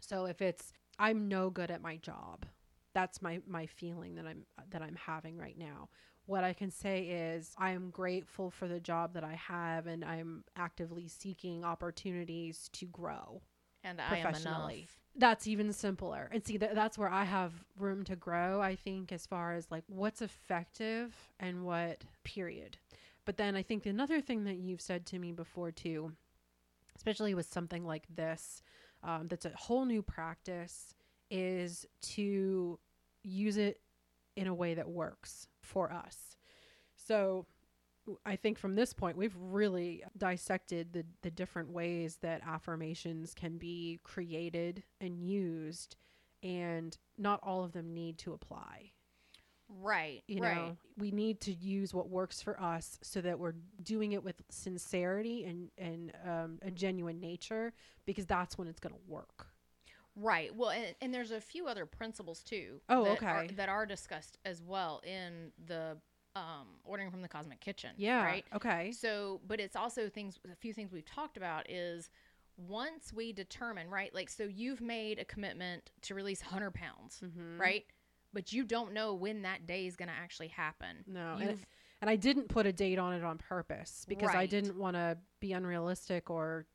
[0.00, 2.46] So if it's I'm no good at my job,
[2.94, 5.88] that's my my feeling that I'm that I'm having right now.
[6.26, 10.04] What I can say is I am grateful for the job that I have and
[10.04, 13.42] I'm actively seeking opportunities to grow
[13.82, 14.76] And I am professionally.
[14.76, 14.98] enough.
[15.16, 16.28] That's even simpler.
[16.32, 19.70] And see that that's where I have room to grow, I think as far as
[19.70, 22.78] like what's effective and what period.
[23.30, 26.10] But then I think another thing that you've said to me before too,
[26.96, 28.60] especially with something like this,
[29.04, 30.96] um, that's a whole new practice,
[31.30, 32.80] is to
[33.22, 33.80] use it
[34.34, 36.38] in a way that works for us.
[36.96, 37.46] So
[38.26, 43.58] I think from this point, we've really dissected the, the different ways that affirmations can
[43.58, 45.94] be created and used,
[46.42, 48.90] and not all of them need to apply.
[49.80, 50.22] Right.
[50.26, 50.56] You right.
[50.56, 54.42] know, we need to use what works for us so that we're doing it with
[54.50, 57.72] sincerity and, and um, a genuine nature
[58.06, 59.46] because that's when it's going to work.
[60.16, 60.54] Right.
[60.54, 62.80] Well, and, and there's a few other principles too.
[62.88, 63.54] Oh, that Are, okay.
[63.54, 65.96] that are discussed as well in the
[66.36, 67.90] um, ordering from the Cosmic Kitchen.
[67.96, 68.24] Yeah.
[68.24, 68.44] Right.
[68.54, 68.92] Okay.
[68.92, 70.38] So, but it's also things.
[70.50, 72.10] A few things we've talked about is
[72.68, 77.58] once we determine right, like so you've made a commitment to release 100 pounds, Mhm.
[77.58, 77.86] right?
[78.32, 81.04] But you don't know when that day is going to actually happen.
[81.06, 81.58] No, and,
[82.00, 85.18] and I didn't put a date on it on purpose because I didn't want to
[85.40, 86.66] be unrealistic or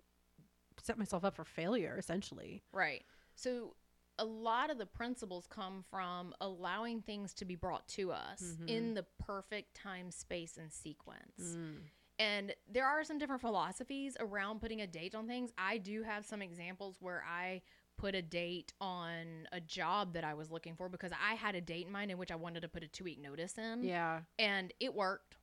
[0.82, 2.62] set myself up for failure, essentially.
[2.74, 3.04] Right.
[3.36, 3.76] So
[4.20, 8.70] a lot of the principles come from allowing things to be brought to us Mhm.
[8.70, 11.42] in the perfect time, space, and sequence.
[11.42, 11.82] Mm.
[12.18, 15.52] And there are some different philosophies around putting a date on things.
[15.58, 17.62] I do have some examples where I
[17.98, 21.62] put a date on a job that I was looking for because I had a
[21.62, 23.84] date in mind in which I wanted to put a two week notice in.
[23.84, 24.22] Yeah.
[24.40, 25.38] And it worked.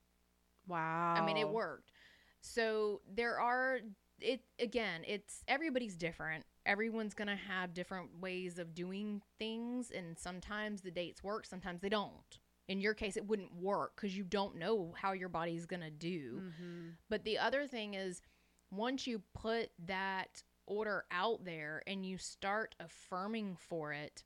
[0.66, 1.14] Wow.
[1.16, 1.92] I mean, it worked.
[2.40, 3.80] So there are
[4.20, 5.02] it again.
[5.06, 6.44] It's everybody's different.
[6.64, 11.88] Everyone's gonna have different ways of doing things, and sometimes the dates work, sometimes they
[11.88, 12.38] don't.
[12.68, 16.40] In your case, it wouldn't work because you don't know how your body's gonna do.
[16.40, 16.88] Mm-hmm.
[17.08, 18.22] But the other thing is,
[18.70, 24.24] once you put that order out there and you start affirming for it,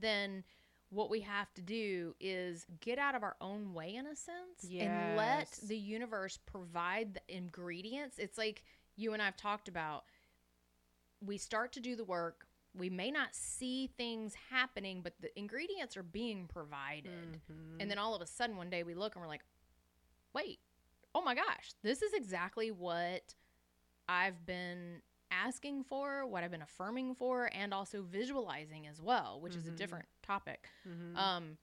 [0.00, 0.44] then
[0.90, 4.70] what we have to do is get out of our own way in a sense
[4.78, 8.18] and let the universe provide the ingredients.
[8.18, 8.62] It's like
[8.96, 10.04] you and I've talked about.
[11.24, 12.46] We start to do the work.
[12.76, 17.38] We may not see things happening, but the ingredients are being provided.
[17.50, 17.80] Mm-hmm.
[17.80, 19.44] And then all of a sudden, one day we look and we're like,
[20.34, 20.58] wait,
[21.14, 23.34] oh my gosh, this is exactly what
[24.08, 25.00] I've been
[25.32, 29.72] asking for, what I've been affirming for, and also visualizing as well, which is a
[29.72, 29.76] Mhm.
[29.76, 31.16] different topic, Mhm.
[31.16, 31.58] um,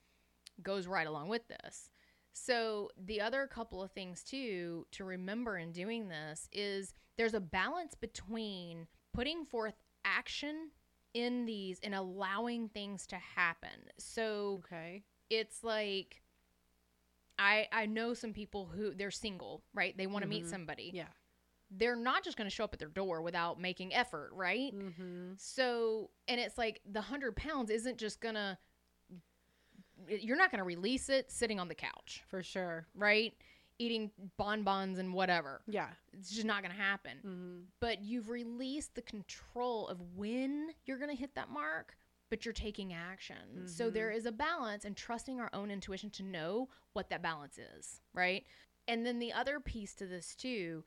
[0.62, 1.90] goes right along with this.
[2.34, 7.40] So, the other couple of things too to remember in doing this is there's a
[7.42, 10.72] balance between putting forth action
[11.14, 13.90] in these and allowing things to happen.
[13.98, 15.04] So, okay.
[15.30, 16.22] it's like
[17.38, 19.96] I I know some people who they're single, right?
[19.98, 20.50] They want to meet Mhm.
[20.50, 20.92] somebody.
[20.94, 21.08] Yeah.
[21.72, 24.74] They're not just going to show up at their door without making effort, right?
[24.76, 25.34] Mm-hmm.
[25.38, 28.58] So, and it's like the 100 pounds isn't just going to
[30.08, 32.88] you're not going to release it sitting on the couch, For sure.
[32.96, 33.34] right?
[33.80, 35.62] Eating bonbons and whatever.
[35.68, 35.88] Yeah.
[36.14, 37.18] It's just not going to happen.
[37.18, 37.58] Mm-hmm.
[37.82, 41.98] But you've released the control of when you're going to hit that mark,
[42.30, 43.68] but you're taking action.
[43.68, 43.94] So Mhm.
[43.94, 48.02] there is a balance and trusting our own intuition to know what that balance is,
[48.14, 48.46] right?
[48.88, 50.84] And then the other piece to this too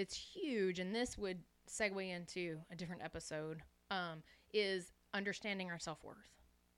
[0.00, 1.38] that's huge and this would
[1.68, 3.58] segue into a different episode
[3.90, 4.22] um,
[4.52, 6.16] is understanding our self-worth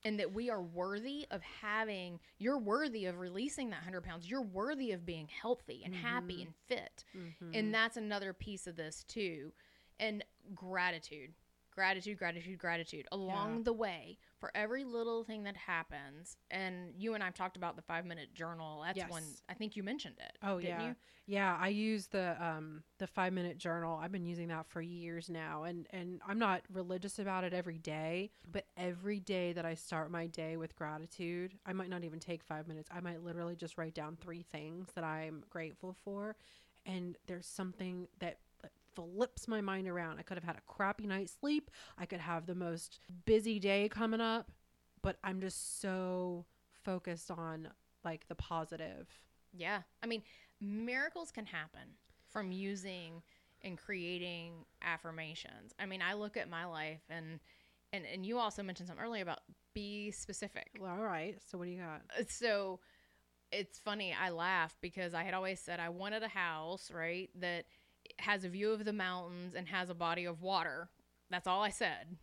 [0.04, 4.42] and that we are worthy of having you're worthy of releasing that 100 pounds you're
[4.42, 6.42] worthy of being healthy and happy Mhm.
[6.46, 7.50] and fit Mm-hmm.
[7.54, 9.52] and that's another piece of this too.
[10.00, 11.34] And gratitude,
[11.72, 13.62] gratitude, gratitude, gratitude along Yeah.
[13.64, 16.36] the way for every little thing that happens.
[16.50, 18.82] And you and I've talked about the five minute journal.
[18.84, 19.42] That's one, Yes.
[19.48, 20.38] I think you mentioned it.
[20.42, 20.96] Oh didn't yeah, you?
[21.26, 21.58] yeah.
[21.60, 23.98] I use the um the five minute journal.
[24.00, 27.78] I've been using that for years now, and and I'm not religious about it every
[27.78, 32.18] day, but every day that I start my day with gratitude, I might not even
[32.20, 32.88] take five minutes.
[32.94, 36.36] I might literally just write down three things that I'm grateful for,
[36.84, 38.38] and there's something that
[38.94, 40.18] flips my mind around.
[40.18, 41.70] I could have had a crappy night's sleep.
[41.98, 44.50] I could have the most busy day coming up,
[45.02, 46.46] but I'm just so
[46.84, 47.68] focused on
[48.04, 49.08] like the positive.
[49.52, 49.82] Yeah.
[50.02, 50.22] I mean,
[50.60, 51.96] miracles can happen
[52.30, 53.22] from using
[53.62, 55.72] and creating affirmations.
[55.78, 57.38] I mean, I look at my life and,
[57.92, 59.40] and, and you also mentioned something earlier about
[59.74, 60.70] be specific.
[60.78, 61.38] Well, all right.
[61.48, 62.02] So what do you got?
[62.18, 62.80] Uh, so
[63.52, 67.66] it's funny i laugh because i had always said i wanted a house right that
[68.18, 70.88] has a view of the mountains and has a body of water
[71.30, 72.16] that's all i said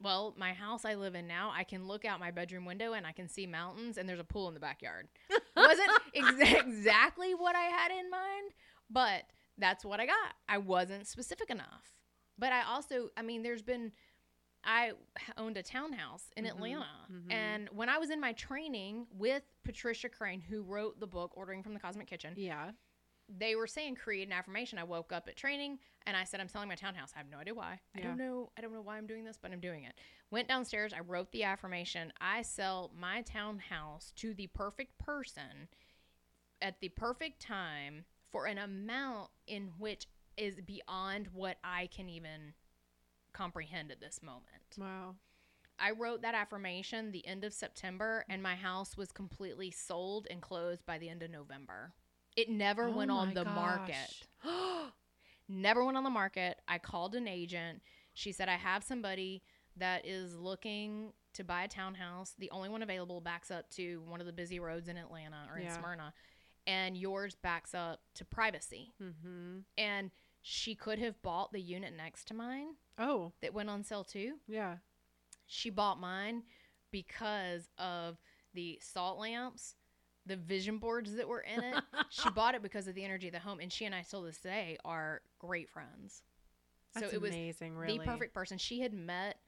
[0.00, 3.06] well my house i live in now i can look out my bedroom window and
[3.06, 5.08] i can see mountains and there's a pool in the backyard
[5.56, 8.50] wasn't exa- exactly what i had in mind
[8.90, 9.22] but
[9.58, 11.94] that's what i got i wasn't specific enough
[12.38, 13.92] but i also i mean there's been
[14.66, 14.92] I
[15.36, 16.86] owned a townhouse in Mhm, Atlanta.
[17.12, 17.30] mhm.
[17.30, 21.62] And when I was in my training with Patricia Crane, who wrote the book Ordering
[21.62, 22.70] from the Cosmic Kitchen, Yeah.
[23.28, 24.78] They were saying create an affirmation.
[24.78, 27.12] I woke up at training and I said, I'm selling my townhouse.
[27.14, 27.80] I have no idea why.
[27.94, 28.08] I Yeah.
[28.08, 28.50] don't know.
[28.56, 29.94] I don't know why I'm doing this, but I'm doing it.
[30.30, 30.92] Went downstairs.
[30.92, 32.12] I wrote the affirmation.
[32.20, 35.68] I sell my townhouse to the perfect person
[36.60, 40.06] at the perfect time for an amount in which
[40.36, 42.54] is beyond what I can even
[43.32, 44.76] comprehend at this moment.
[44.76, 45.14] Wow.
[45.78, 50.40] I wrote that affirmation the end of September, and my house was completely sold and
[50.40, 51.92] closed by the end of November.
[52.36, 53.54] It never went Oh on the gosh.
[53.54, 54.26] market.
[55.48, 56.58] Never went on the market.
[56.66, 57.82] I called an agent.
[58.14, 59.42] She said, I have somebody
[59.76, 62.34] that is looking to buy a townhouse.
[62.38, 65.58] The only one available backs up to one of the busy roads in Atlanta or
[65.58, 65.78] in Yeah.
[65.78, 66.14] Smyrna,
[66.66, 68.94] and yours backs up to privacy.
[69.02, 69.58] mm-hmm.
[69.76, 70.10] And
[70.40, 74.34] she could have bought the unit next to mine Oh, that went on sale too
[74.46, 74.76] yeah.
[75.46, 76.42] she bought mine
[76.90, 78.18] because of
[78.54, 79.74] the salt lamps,
[80.26, 81.82] the vision boards that were in it.
[82.08, 84.22] she bought it because of the energy of the home, and she and I till
[84.22, 86.22] this day are great friends.
[86.94, 87.98] That's so it was amazing, really.
[87.98, 88.56] the perfect person.
[88.58, 89.38] She had met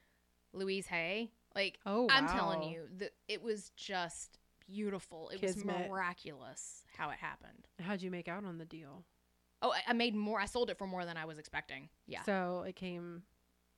[0.53, 1.31] Louise Hay.
[1.55, 5.31] Like Oh, I'm telling you, the, it was just beautiful.
[5.31, 7.66] It was miraculous how it happened.
[7.81, 9.05] How'd you make out on the deal?
[9.62, 10.39] Oh, I, I made more.
[10.39, 11.89] I sold it for more than I was expecting.
[12.07, 13.22] Yeah, So it came.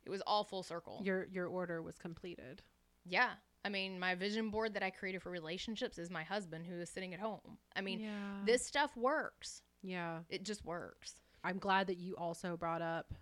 [0.05, 1.01] it was all full circle.
[1.05, 2.63] Your your order was completed.
[3.05, 3.31] Yeah.
[3.69, 6.89] I mean, my vision board that I created for relationships is my husband who is
[6.89, 7.59] sitting at home.
[7.77, 8.09] I mean, yeah.
[8.47, 9.61] this stuff works.
[9.83, 10.21] Yeah.
[10.31, 11.21] It just works.
[11.45, 13.13] I'm glad that you also brought up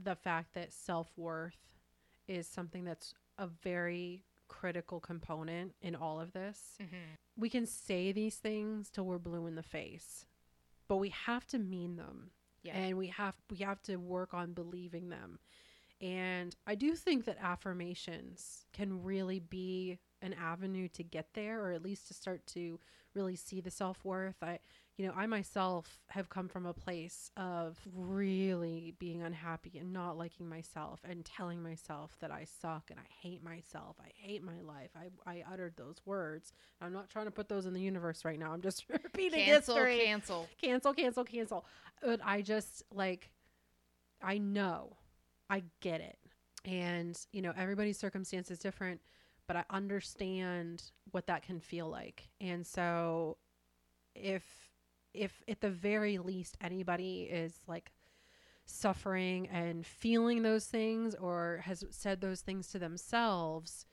[0.00, 1.58] the fact that self worth
[2.28, 6.76] is something that's a very critical component in all of this.
[6.80, 7.16] Mm-hmm.
[7.36, 10.24] We can say these things till we're blue in the face,
[10.86, 12.30] but we have to mean them.
[12.62, 12.76] Yeah.
[12.76, 15.40] And we have we have to work on believing them.
[16.00, 21.72] And I do think that affirmations can really be an avenue to get there or
[21.72, 22.78] at least to start to
[23.14, 24.36] really see the self-worth.
[24.42, 24.60] I
[25.00, 30.18] you know, I myself have come from a place of really being unhappy and not
[30.18, 33.96] liking myself and telling myself that I suck and I hate myself.
[33.98, 34.90] I hate my life.
[34.94, 36.52] I, I uttered those words.
[36.82, 38.52] I'm not trying to put those in the universe right now.
[38.52, 40.48] I'm just repeating cancel, history cancel.
[40.60, 41.64] cancel, cancel, cancel.
[42.02, 43.30] But I just like,
[44.22, 44.98] I know,
[45.50, 46.16] I get it.
[46.64, 49.00] And, you know, everybody's circumstance is different,
[49.46, 52.28] but I understand what that can feel like.
[52.40, 53.36] And so
[54.14, 54.44] if
[55.12, 57.90] if at the very least anybody is like
[58.64, 63.86] suffering and feeling those things or has said those things to themselves,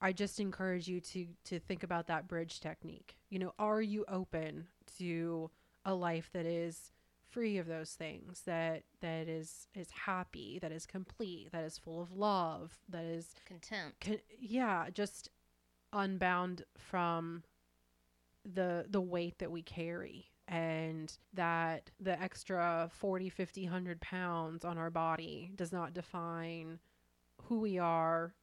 [0.00, 3.16] I just encourage you to to think about that bridge technique.
[3.28, 4.68] You know, are you open
[4.98, 5.50] to
[5.84, 6.92] a life that is
[7.32, 12.00] free of those things that that is is happy that is complete that is full
[12.00, 15.30] of love that is content con- yeah just
[15.92, 17.42] unbound from
[18.44, 20.26] the the weight that we carry.
[20.48, 26.78] And that the extra 40 50 100 pounds on our body does not define
[27.44, 28.34] who we are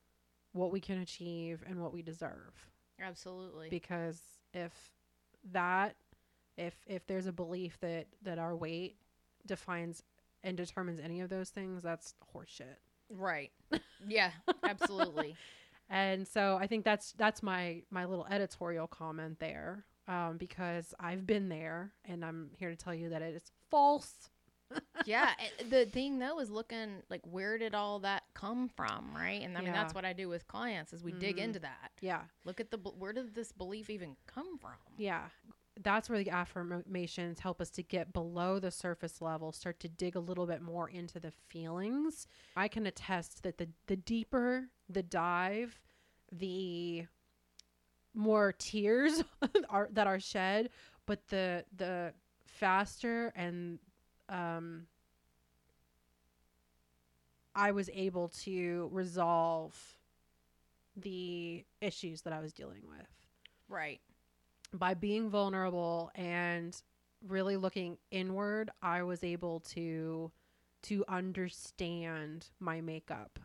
[0.54, 2.68] what we can achieve and what we deserve.
[3.00, 3.70] Absolutely.
[3.70, 4.22] Because
[4.54, 4.74] if
[5.52, 5.96] that
[6.60, 8.98] if if there's a belief that that our weight
[9.46, 10.04] defines
[10.44, 12.78] and determines any of those things that's horseshit.
[13.10, 13.52] Right.
[14.08, 14.32] Yeah
[14.64, 15.36] absolutely.
[15.92, 21.26] And so i think that's that's my my little editorial comment there um, because i've
[21.26, 24.30] been there and i'm here to tell you that it is false.
[25.06, 25.32] Yeah
[25.68, 29.42] the thing though is looking like where did all that come from right?
[29.42, 29.82] And i mean Yeah.
[29.82, 31.44] that's what i do with clients is we dig Mhm.
[31.46, 31.90] into that.
[32.02, 32.22] Yeah.
[32.46, 34.78] Look at the where did this belief even come from?
[34.96, 35.24] Yeah
[35.82, 40.16] that's where the affirmations help us to get below the surface level start to dig
[40.16, 42.28] a little bit more into the feelings.
[42.56, 45.80] I can attest that the the deeper the dive
[46.32, 47.06] the
[48.14, 49.24] more tears
[49.70, 50.70] are that are shed
[51.06, 52.14] but the the
[52.46, 53.80] faster and
[54.28, 54.86] um
[57.56, 59.96] i was able to resolve
[60.98, 63.08] the issues that i was dealing with.
[63.70, 64.02] Right
[64.74, 66.82] by being vulnerable and
[67.28, 70.32] really looking inward i was able to
[70.82, 73.40] to understand my makeup.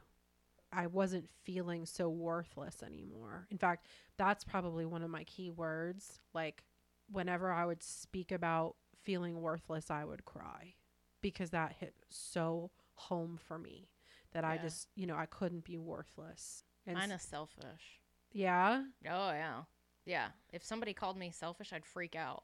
[0.72, 3.46] I wasn't feeling so worthless anymore.
[3.50, 6.20] In fact that's probably one of my key words.
[6.32, 6.64] Like
[7.10, 10.72] whenever i would speak about feeling worthless i would cry
[11.20, 13.90] because that hit so home for me
[14.32, 16.64] that i just you know i couldn't be worthless.
[16.86, 18.00] And kind s- of selfish.
[18.32, 18.84] Yeah?
[19.06, 19.62] Oh yeah
[20.06, 22.42] yeah if somebody called me selfish i'd freak out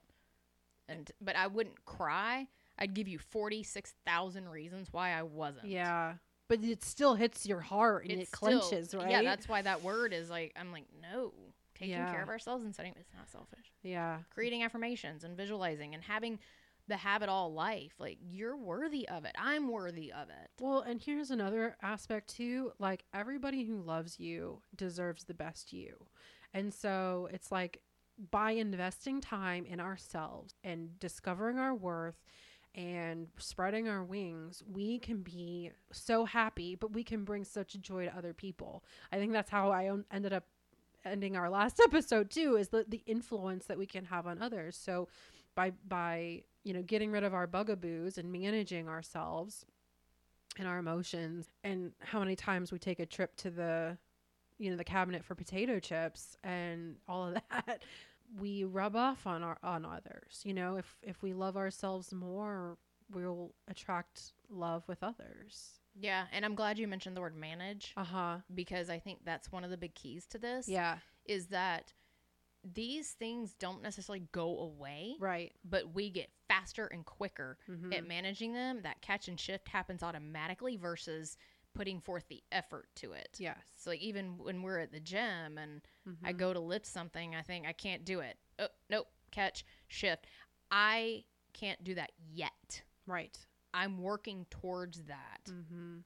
[0.88, 2.46] and but i wouldn't cry
[2.78, 6.14] i'd give you 46000 reasons why i wasn't Yeah.
[6.48, 9.10] But it still hits your heart and It's it clenches, still- right?
[9.10, 11.32] yeah that's why that word is like i'm like no
[11.76, 12.10] taking Yeah.
[12.10, 14.18] care of ourselves and setting it's not selfish yeah.
[14.34, 16.38] creating affirmations and visualizing and having
[16.88, 20.80] the have it all life like you're worthy of it i'm worthy of it Well,
[20.80, 22.72] and here's another aspect too.
[22.80, 25.94] Like everybody who loves you deserves the best you.
[26.52, 27.80] And so it's like
[28.30, 32.22] by investing time in ourselves and discovering our worth
[32.74, 38.04] and spreading our wings, we can be so happy, but we can bring such joy
[38.04, 38.84] to other people.
[39.12, 40.44] I think that's how I ended up
[41.04, 44.76] ending our last episode too is the, the influence that we can have on others.
[44.76, 45.08] So
[45.54, 49.64] by by, you know, getting rid of our bugaboos and managing ourselves
[50.58, 53.98] and our emotions and how many times we take a trip to the
[54.60, 57.34] you know the cabinet for potato chips and all of
[57.66, 57.82] that
[58.38, 60.76] we rub off on our on others you know?
[60.76, 62.76] If if we love ourselves more
[63.12, 65.80] we'll attract love with others.
[65.98, 68.36] Yeah and i'm glad you mentioned the word manage uh-huh.
[68.54, 70.98] because i think that's one of the big keys to this yeah.
[71.24, 71.92] is that
[72.74, 75.52] these things don't necessarily go away right.
[75.64, 77.96] but we get faster and quicker Mhm.
[77.96, 78.82] at managing them.
[78.82, 81.36] That catch and shift happens automatically versus
[81.74, 85.58] putting forth the effort to it yes so like even when we're at the gym
[85.58, 85.80] and
[86.24, 86.36] I Mhm.
[86.38, 88.36] go to lift something, I think I can't do it.
[88.58, 90.26] Oh, nope, catch, shift.
[90.70, 92.82] I can't do that yet.
[93.06, 93.38] right
[93.72, 95.44] I'm working towards that.
[95.48, 95.98] Mm-hmm.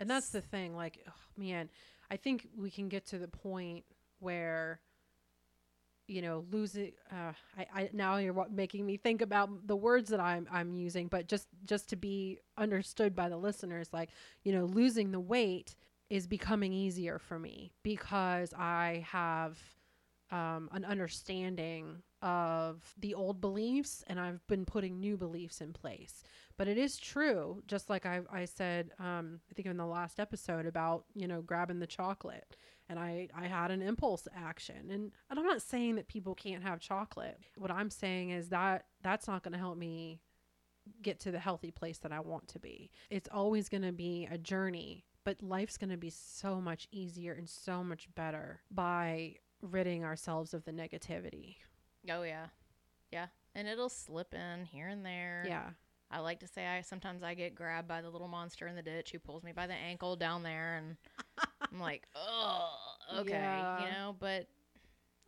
[0.00, 0.74] And that's the thing.
[0.74, 1.70] Like, oh, man,
[2.10, 3.84] I think we can get to the point
[4.18, 4.80] where,
[6.06, 6.92] you know, losing.
[7.10, 11.08] Uh, I, I now you're making me think about the words that I'm I'm using,
[11.08, 14.10] but just just to be understood by the listeners, like,
[14.42, 15.74] you know, losing the weight
[16.10, 19.58] is becoming easier for me because I have
[20.30, 26.22] um, an understanding of the old beliefs and I've been putting new beliefs in place.
[26.56, 30.20] But it is true, just like I, I said, um, I think in the last
[30.20, 32.56] episode about, you know, grabbing the chocolate.
[32.92, 34.90] And I, I had an impulse action.
[34.90, 37.38] And, and I'm not saying that people can't have chocolate.
[37.56, 40.20] What I'm saying is that that's not going to help me
[41.00, 42.90] get to the healthy place that I want to be.
[43.08, 47.32] It's always going to be a journey, but life's going to be so much easier
[47.32, 51.56] and so much better by ridding ourselves of the negativity.
[52.10, 52.46] Oh yeah,
[53.10, 55.44] yeah, and it'll slip in here and there.
[55.46, 55.70] Yeah.
[56.12, 58.82] I like to say I sometimes I get grabbed by the little monster in the
[58.82, 60.96] ditch who pulls me by the ankle down there, and
[61.72, 62.68] I'm like, oh,
[63.20, 63.84] okay, Yeah.
[63.84, 64.16] you know.
[64.18, 64.46] But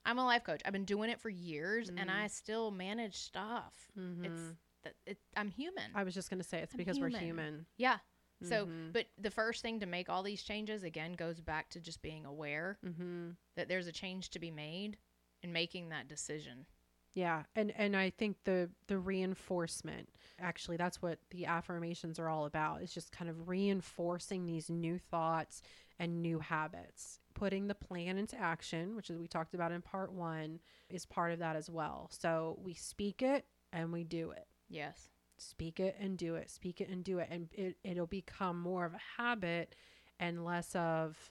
[0.04, 0.60] I'm a life coach.
[0.64, 2.10] I've been doing it for years, and Mhm.
[2.24, 3.90] I still manage stuff.
[3.98, 4.24] Mhm.
[4.26, 5.90] It's that it, I'm human.
[5.94, 7.24] I was just gonna say it's I'm because we're human.
[7.24, 7.66] human.
[7.78, 7.98] yeah.
[8.42, 8.92] So, Mhm.
[8.92, 12.26] but the first thing to make all these changes again goes back to just being
[12.26, 13.30] aware Mm-hmm.
[13.56, 14.98] that there's a change to be made
[15.42, 16.66] and making that decision.
[17.14, 20.08] Yeah, and and I think the the reinforcement
[20.40, 22.82] actually that's what the affirmations are all about.
[22.82, 25.62] It's just kind of reinforcing these new thoughts
[25.98, 27.20] and new habits.
[27.34, 30.58] Putting the plan into action, which is we talked about in part 1,
[30.88, 32.08] is part of that as well.
[32.10, 34.46] So we speak it and we do it.
[34.68, 35.08] Yes.
[35.38, 36.50] Speak it and do it.
[36.50, 39.76] Speak it and do it and it it'll become more of a habit
[40.18, 41.30] and less of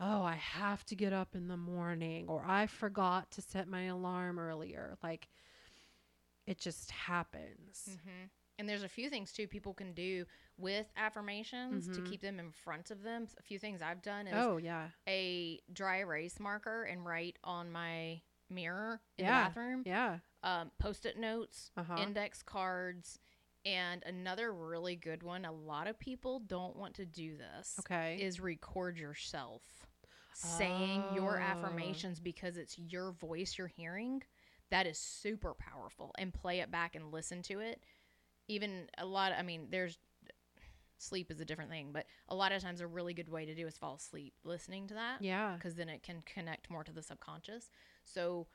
[0.00, 3.84] oh, I have to get up in the morning or I forgot to set my
[3.84, 4.96] alarm earlier.
[5.02, 5.28] Like
[6.46, 7.98] it just happens.
[8.04, 8.24] hmm
[8.58, 10.24] And there's a few things too people can do
[10.56, 12.06] with affirmations to Mhm.
[12.10, 13.28] keep them in front of them.
[13.38, 14.90] A few things I've done is Oh, yeah.
[15.08, 19.44] a dry erase marker and write on my mirror in Yeah.
[19.44, 20.18] the bathroom, Yeah.
[20.42, 21.96] um, post-it notes, Uh-huh.
[22.02, 23.20] index cards,
[23.64, 25.44] and another really good one.
[25.44, 27.78] A lot of people don't want to do this.
[27.80, 28.20] Okay.
[28.20, 29.86] Is record yourself
[30.38, 31.42] saying your Oh.
[31.42, 34.22] affirmations because it's your voice you're hearing.
[34.70, 36.14] That is super powerful.
[36.18, 37.82] And play it back and listen to it.
[38.46, 39.98] Even a lot, I mean, there's
[41.00, 43.54] sleep is a different thing, but a lot of times a really good way to
[43.54, 45.54] do is fall asleep listening to that yeah.
[45.54, 47.70] because then it can connect more to the subconscious.
[48.04, 48.48] So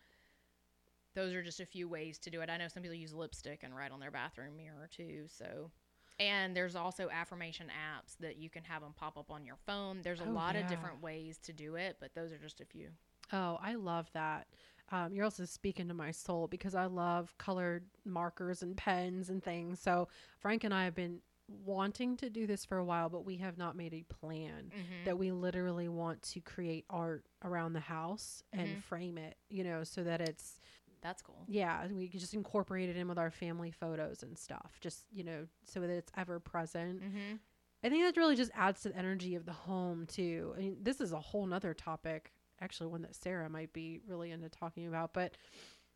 [1.15, 2.49] those are just a few ways to do it.
[2.49, 5.25] I know some people use lipstick and write on their bathroom mirror too.
[5.27, 5.71] So
[6.19, 10.01] and there's also affirmation apps that you can have them pop up on your phone.
[10.03, 10.61] There's a Oh, lot yeah.
[10.61, 12.89] of different ways to do it, but those are just a few.
[13.31, 14.47] Oh, I love that.
[14.91, 19.41] Um, you're also speaking to my soul because I love colored markers and pens and
[19.43, 19.79] things.
[19.79, 20.07] So
[20.39, 23.57] Frank and I have been wanting to do this for a while, but we have
[23.57, 24.71] not made a plan.
[24.71, 25.03] Mm-hmm.
[25.05, 28.81] That we literally want to create art around the house and Mhm.
[28.83, 30.59] frame it, you know, so that it's
[31.03, 31.43] That's cool.
[31.47, 35.45] yeah, we just incorporate it in with our family photos and stuff, just you know,
[35.65, 37.01] so that it's ever present.
[37.01, 37.35] Mm-hmm.
[37.83, 40.53] I think that really just adds to the energy of the home too.
[40.55, 42.31] I mean, this is a whole nother topic,
[42.61, 45.35] actually, one that Sarah might be really into talking about, but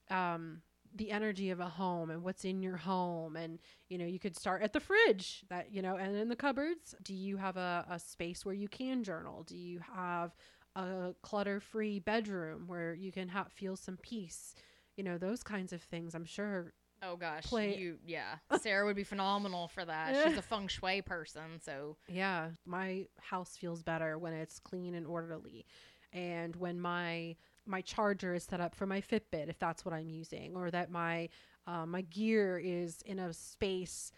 [0.10, 0.62] um,
[0.94, 4.36] the energy of a home and what's in your home, and you know, you could
[4.36, 6.94] start at the fridge, that you know, and in the cupboards.
[7.02, 9.44] Do you have a, a space where you can journal?
[9.44, 10.36] Do you have
[10.76, 14.54] a clutter-free bedroom where you can ha- feel some peace?
[14.98, 16.14] You know, those kinds of things.
[16.14, 16.74] I'm sure
[17.04, 18.38] Oh gosh, Play- you yeah.
[18.62, 20.16] Sarah would be phenomenal for that.
[20.24, 25.06] She's a feng shui person, so Yeah, my house feels better when it's clean and
[25.06, 25.66] orderly.
[26.14, 27.36] And when my
[27.66, 30.90] my charger is set up for my Fitbit if that's what I'm using or that
[30.90, 31.30] my
[31.68, 34.12] uh, my gear is in a space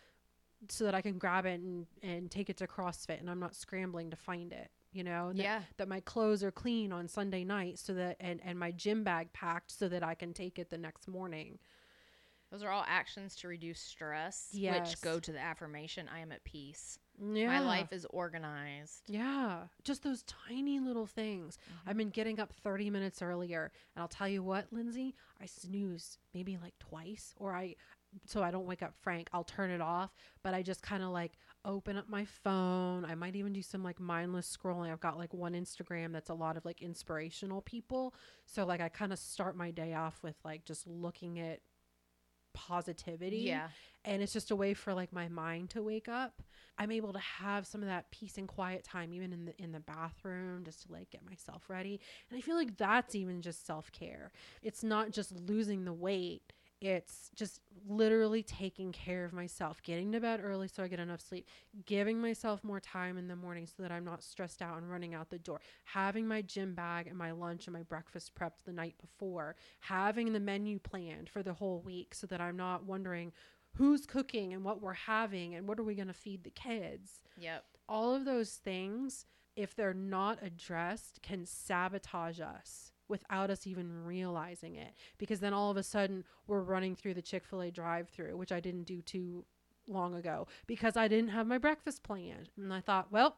[0.69, 3.55] so that I can grab it and, and take it to CrossFit and I'm not
[3.55, 5.31] scrambling to find it, you know?
[5.33, 5.61] That, yeah.
[5.77, 9.31] that my clothes are clean on Sunday night so that and, and my gym bag
[9.33, 11.59] packed so that I can take it the next morning.
[12.51, 14.89] Those are all actions to reduce stress, Yes.
[14.89, 16.97] which go to the affirmation I am at peace.
[17.21, 17.47] Yeah.
[17.47, 19.03] My life is organized.
[19.07, 21.57] Yeah, just those tiny little things.
[21.57, 21.89] Mm-hmm.
[21.89, 26.17] I've been getting up 30 minutes earlier, and I'll tell you what, Lindsay, I snooze
[26.33, 27.75] maybe like twice, or I,
[28.25, 30.11] so I don't wake up Frank, I'll turn it off,
[30.41, 31.33] but I just kind of like
[31.65, 33.05] open up my phone.
[33.05, 34.91] I might even do some like mindless scrolling.
[34.91, 38.13] I've got like one Instagram that's a lot of like inspirational people.
[38.45, 41.59] So, like, I kind of start my day off with like just looking at
[42.53, 43.67] positivity Yeah.
[44.05, 46.41] and it's just a way for like my mind to wake up
[46.79, 49.71] i'm able to have some of that peace and quiet time even in the in
[49.71, 53.65] the bathroom just to like get myself ready and i feel like that's even just
[53.67, 54.31] self-care
[54.63, 56.51] it's not just losing the weight
[56.81, 61.21] it's just literally taking care of myself getting to bed early so i get enough
[61.21, 61.47] sleep
[61.85, 65.13] giving myself more time in the morning so that i'm not stressed out and running
[65.13, 68.71] out the door having my gym bag and my lunch and my breakfast prepped the
[68.71, 73.31] night before having the menu planned for the whole week so that i'm not wondering
[73.75, 77.21] who's cooking and what we're having and what are we going to feed the kids.
[77.37, 77.63] Yep.
[77.87, 79.25] All of those things,
[79.55, 84.93] if they're not addressed, can sabotage us without us even realizing it.
[85.17, 88.37] Because then all of a sudden we're running through the Chick fil A drive through,
[88.37, 89.43] which I didn't do too
[89.87, 92.49] long ago because I didn't have my breakfast planned.
[92.57, 93.37] And I thought, well,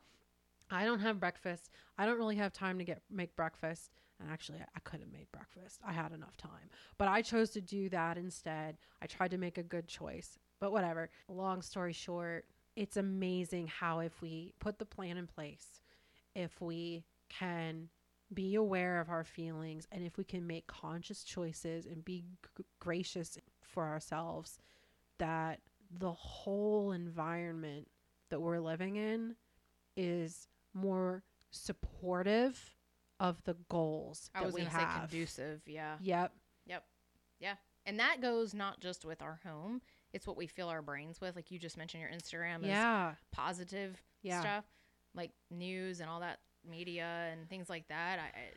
[0.70, 1.70] I don't have breakfast.
[1.98, 3.92] I don't really have time to get make breakfast.
[4.20, 5.80] And actually, I, I could have made breakfast.
[5.86, 6.70] I had enough time.
[6.98, 8.78] But I chose to do that instead.
[9.02, 10.38] I tried to make a good choice.
[10.60, 11.10] But whatever.
[11.28, 12.46] Long story short,
[12.76, 15.82] it's amazing how if we put the plan in place,
[16.36, 17.90] if we can
[18.34, 22.24] be aware of our feelings, and if we can make conscious choices and be
[22.58, 24.58] g- gracious for ourselves,
[25.18, 25.60] that
[25.92, 27.90] the whole environment
[28.30, 29.36] that we're living in
[29.98, 32.76] is more supportive
[33.20, 35.02] of the goals I that we going to say have.
[35.10, 35.62] conducive.
[35.66, 35.98] Yeah.
[36.02, 36.32] Yep.
[36.66, 36.84] Yep.
[37.40, 37.56] Yeah.
[37.86, 39.82] And that goes not just with our home,
[40.14, 41.36] it's what we fill our brains with.
[41.36, 43.16] Like you just mentioned, your Instagram is Yeah.
[43.32, 44.40] positive Yeah.
[44.42, 44.66] stuff,
[45.14, 46.40] like news and all that
[46.70, 48.20] media and things like that.
[48.20, 48.52] I, I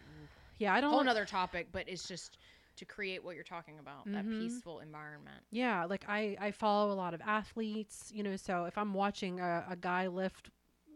[0.58, 0.74] Yeah.
[0.74, 0.90] I don't.
[0.90, 2.38] whole another topic, but it's just
[2.76, 4.38] to create what you're talking about that Mhm.
[4.38, 5.42] peaceful environment.
[5.50, 9.40] Yeah, like I I follow a lot of athletes, you know, so if I'm watching
[9.40, 10.50] a, a guy lift,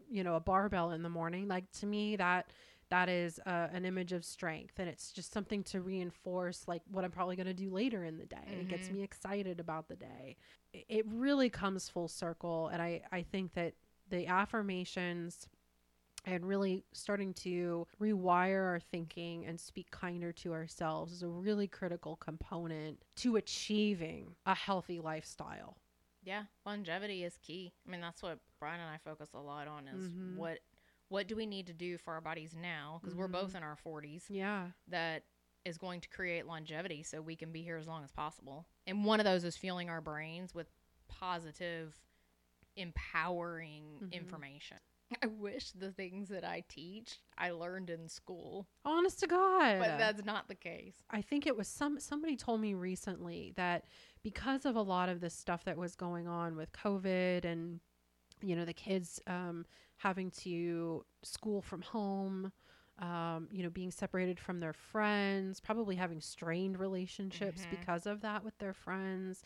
[0.09, 2.51] you know, a barbell in the morning, like to me that
[2.89, 7.05] that is uh, an image of strength and it's just something to reinforce like what
[7.05, 8.57] I'm probably going to do later in the day.
[8.61, 8.93] It gets Mhm.
[8.93, 10.37] me excited about the day.
[10.73, 13.73] It really comes full circle and I I think that
[14.09, 15.47] the affirmations
[16.25, 21.67] and really starting to rewire our thinking and speak kinder to ourselves is a really
[21.67, 25.77] critical component to achieving a healthy lifestyle.
[26.21, 27.73] Yeah, longevity is key.
[27.87, 30.35] I mean, that's what Brian and I focus a lot on is Mhm.
[30.35, 30.59] what
[31.07, 33.31] what do we need to do for our bodies now because we're Mhm.
[33.31, 34.73] both in our 40s Yeah.
[34.87, 35.25] that
[35.65, 38.67] is going to create longevity so we can be here as long as possible.
[38.85, 40.69] And one of those is fueling our brains with
[41.07, 41.99] positive
[42.75, 44.11] empowering Mhm.
[44.11, 44.77] information.
[45.23, 49.79] I wish the things that I teach I learned in school, Honest to God.
[49.79, 50.95] but that's not the case.
[51.09, 53.85] I think it was some somebody told me recently that
[54.23, 57.79] because of a lot of the stuff that was going on with COVID and
[58.41, 59.65] you know the kids um,
[59.97, 62.51] having to school from home,
[62.99, 67.69] um, you know being separated from their friends, probably having strained relationships Mhm.
[67.71, 69.43] because of that with their friends,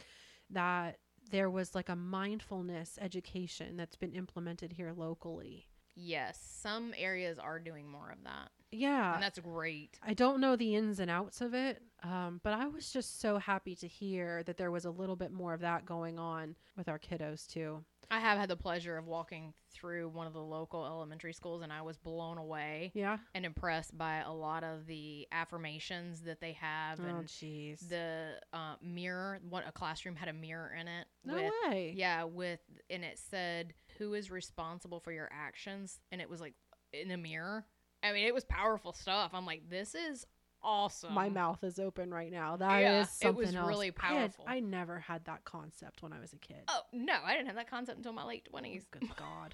[0.50, 0.98] that
[1.32, 5.68] there was like a mindfulness education that's been implemented here locally.
[5.96, 8.50] Yes, some areas are doing more of that.
[8.72, 9.14] Yeah.
[9.14, 10.00] and that's great.
[10.02, 13.38] I don't know the ins and outs of it, um, but I was just so
[13.38, 16.90] happy to hear that there was a little bit more of that going on with
[16.90, 17.84] our kiddos too.
[18.14, 21.74] I have had the pleasure of walking through one of the local elementary schools and
[21.74, 23.18] I was blown away Yeah.
[23.34, 27.90] and impressed by a lot of the affirmations that they have Oh, and jeez.
[27.90, 31.94] the uh, mirror what a classroom had a mirror in it No with way.
[31.98, 32.60] yeah with
[32.90, 36.54] and it said who is responsible for your actions and it was like
[36.94, 37.66] in a mirror
[38.04, 40.26] i mean it was powerful stuff i'm like this is
[40.64, 42.56] awesome My mouth is open right now.
[42.58, 43.68] That is Yeah, it something was else.
[43.68, 44.46] really I had- powerful.
[44.48, 46.64] I, never had that concept when I was a kid.
[46.68, 49.54] oh no i didn't have that concept until my late 20s Good God.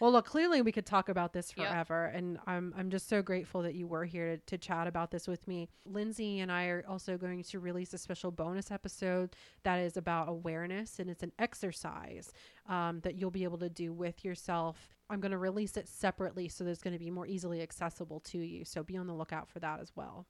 [0.00, 1.68] Well, look, clearly we could talk about this Yep.
[1.68, 5.10] forever, and I'm I'm just so grateful that you were here to, to chat about
[5.10, 5.68] this with me.
[5.84, 10.28] Lindsay and I are also going to release a special bonus episode that is about
[10.28, 12.32] awareness, and it's an exercise
[12.68, 14.88] um, that you'll be able to do with yourself.
[15.08, 18.38] I'm going to release it separately, so there's going to be more easily accessible to
[18.38, 18.64] you.
[18.64, 20.26] So be on the lookout for that as well.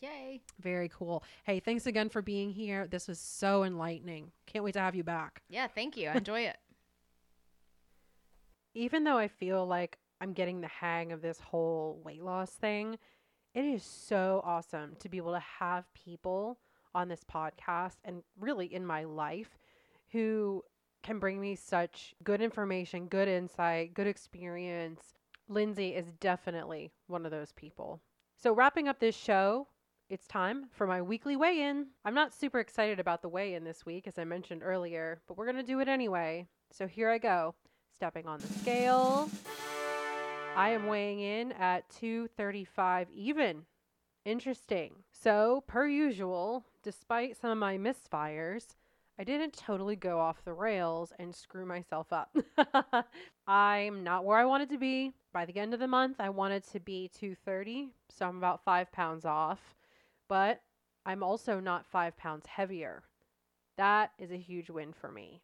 [0.00, 1.22] yay Very cool.
[1.44, 2.86] Hey, thanks again for being here.
[2.88, 4.32] This was so enlightening.
[4.46, 5.42] Can't wait to have you back.
[5.48, 6.56] yeah thank you i enjoy it
[8.76, 12.98] even though I feel like I'm getting the hang of this whole weight loss thing,
[13.54, 16.58] it is so awesome to be able to have people
[16.94, 19.58] on this podcast and really in my life
[20.12, 20.62] who
[21.02, 25.14] can bring me such good information, good insight, good experience.
[25.48, 28.02] Lindsay is definitely one of those people.
[28.36, 29.68] So, wrapping up this show,
[30.10, 31.86] it's time for my weekly weigh in.
[32.04, 35.38] I'm not super excited about the weigh in this week, as I mentioned earlier, but
[35.38, 36.46] we're going to do it anyway.
[36.72, 37.54] So, here I go
[37.96, 39.30] stepping on the scale.
[40.54, 43.62] I am weighing in at 235 even.
[44.24, 44.94] Interesting.
[45.12, 48.74] So, per usual, despite some of my misfires,
[49.18, 52.36] I didn't totally go off the rails and screw myself up.
[53.46, 55.12] I'm not where I wanted to be.
[55.32, 58.92] By the end of the month, I wanted to be 230, so I'm about five
[58.92, 59.74] pounds off.
[60.28, 60.60] But
[61.06, 63.04] I'm also not five pounds heavier.
[63.78, 65.40] That is a huge win for me.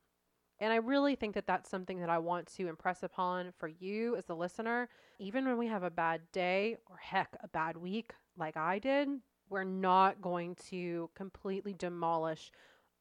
[0.63, 4.15] And I really think that that's something that I want to impress upon for you
[4.15, 4.89] as the listener.
[5.19, 9.09] Even when we have a bad day or heck, a bad week like I did,
[9.51, 12.53] we're not going to completely demolish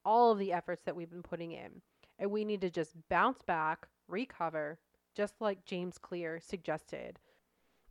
[0.04, 1.82] all of the efforts that we've been putting in.
[2.18, 4.80] And we need to just bounce back, recover,
[5.14, 7.20] just like James Clear suggested.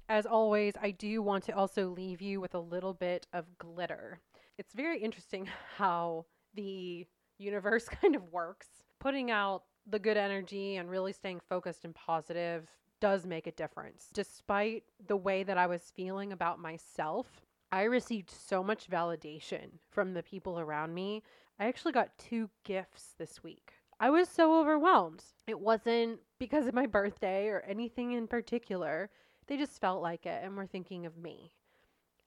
[0.10, 4.20] As always, I do want to also leave you with a little bit of glitter.
[4.58, 5.48] It's very interesting
[5.78, 7.08] how the
[7.38, 8.68] universe kind of works.
[9.02, 14.10] Putting out the good energy and really staying focused and positive does make a difference.
[14.14, 17.26] Despite the way that I was feeling about myself,
[17.72, 21.24] I received so much validation from the people around me.
[21.60, 23.74] I actually got two gifts this week.
[24.00, 25.24] I was so overwhelmed.
[25.48, 29.10] It wasn't because of my birthday or anything in particular.
[29.48, 31.54] They just felt like it and were thinking of me.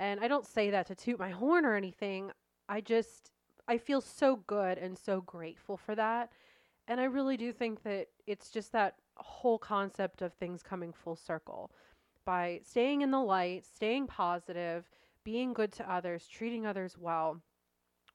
[0.00, 2.32] And I don't say that to toot my horn or anything.
[2.68, 3.30] I just,
[3.68, 6.32] I feel so good and so grateful for that.
[6.86, 11.16] And I really do think that it's just that whole concept of things coming full
[11.16, 11.70] circle
[12.24, 14.88] by staying in the light, staying positive,
[15.24, 17.40] being good to others, treating others well.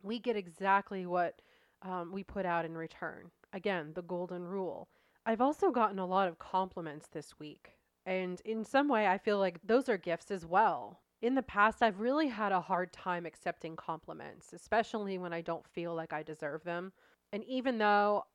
[0.04, 1.42] We get exactly what
[1.82, 3.32] um, we put out in return.
[3.54, 4.88] Again, the golden rule.
[5.26, 7.72] I've also gotten a lot of compliments this week.
[8.06, 11.02] And in some way, I feel like those are gifts as well.
[11.22, 15.68] In the past, I've really had a hard time accepting compliments, especially when I don't
[15.68, 16.94] feel like I deserve them.
[17.34, 18.26] And even though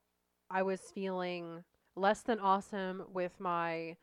[0.54, 1.64] I was feeling
[1.96, 3.96] less than awesome with my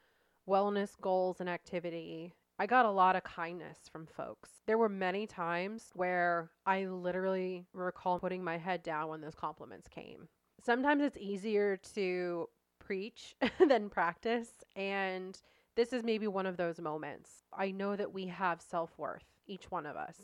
[0.46, 4.50] wellness goals and activity, I got a lot of kindness from folks.
[4.68, 9.88] There were many times where I literally recall putting my head down when those compliments
[9.88, 10.28] came.
[10.62, 12.50] Sometimes it's easier to
[12.80, 13.38] preach
[13.70, 15.40] than practice, and
[15.78, 17.46] this is maybe one of those moments.
[17.58, 20.18] I know that we have self worth, each one of us,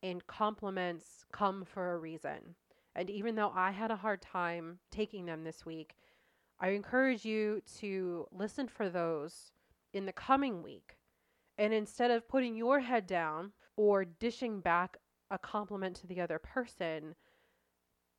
[0.00, 2.54] and compliments come for a reason.
[2.94, 5.96] And even though I had a hard time taking them this week,
[6.58, 9.52] I encourage you to listen for those
[9.92, 10.96] in the coming week.
[11.56, 14.96] And instead of putting your head down or dishing back
[15.30, 17.14] a compliment to the other person,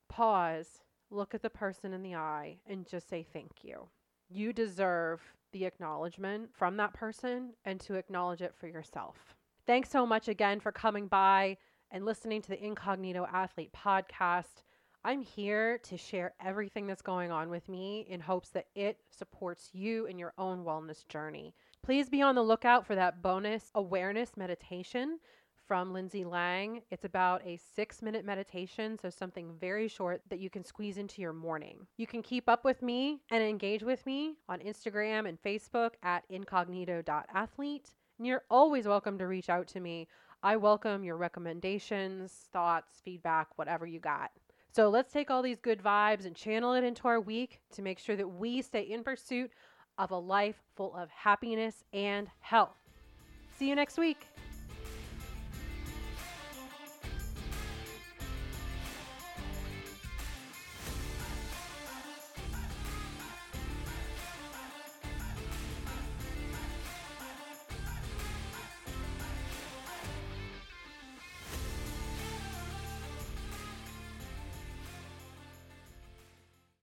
[0.09, 3.89] pause, look at the person in the eye, and just say thank you.
[4.29, 9.35] You deserve the acknowledgement from that person and to acknowledge it for yourself.
[9.67, 11.57] Thanks so much again for coming by
[11.91, 14.63] and listening to the Incognito Athlete podcast.
[15.03, 19.69] I'm here to share everything that's going on with me in hopes that it supports
[19.73, 21.53] you in your own wellness journey.
[21.83, 25.19] Please be on the lookout for that bonus awareness meditation
[25.67, 26.81] from Lindsay Lang.
[26.91, 31.21] It's about a six minute meditation, so something very short that you can squeeze into
[31.21, 31.87] your morning.
[31.97, 36.23] You can keep up with me and engage with me on Instagram and Facebook at
[36.29, 37.89] incognito.athlete.
[38.17, 40.07] And you're always welcome to reach out to me.
[40.43, 44.31] I welcome your recommendations, thoughts, feedback, whatever you got.
[44.71, 47.99] So let's take all these good vibes and channel it into our week to make
[47.99, 49.51] sure that we stay in pursuit
[49.99, 52.77] of a life full of happiness and health.
[53.59, 54.25] See you next week.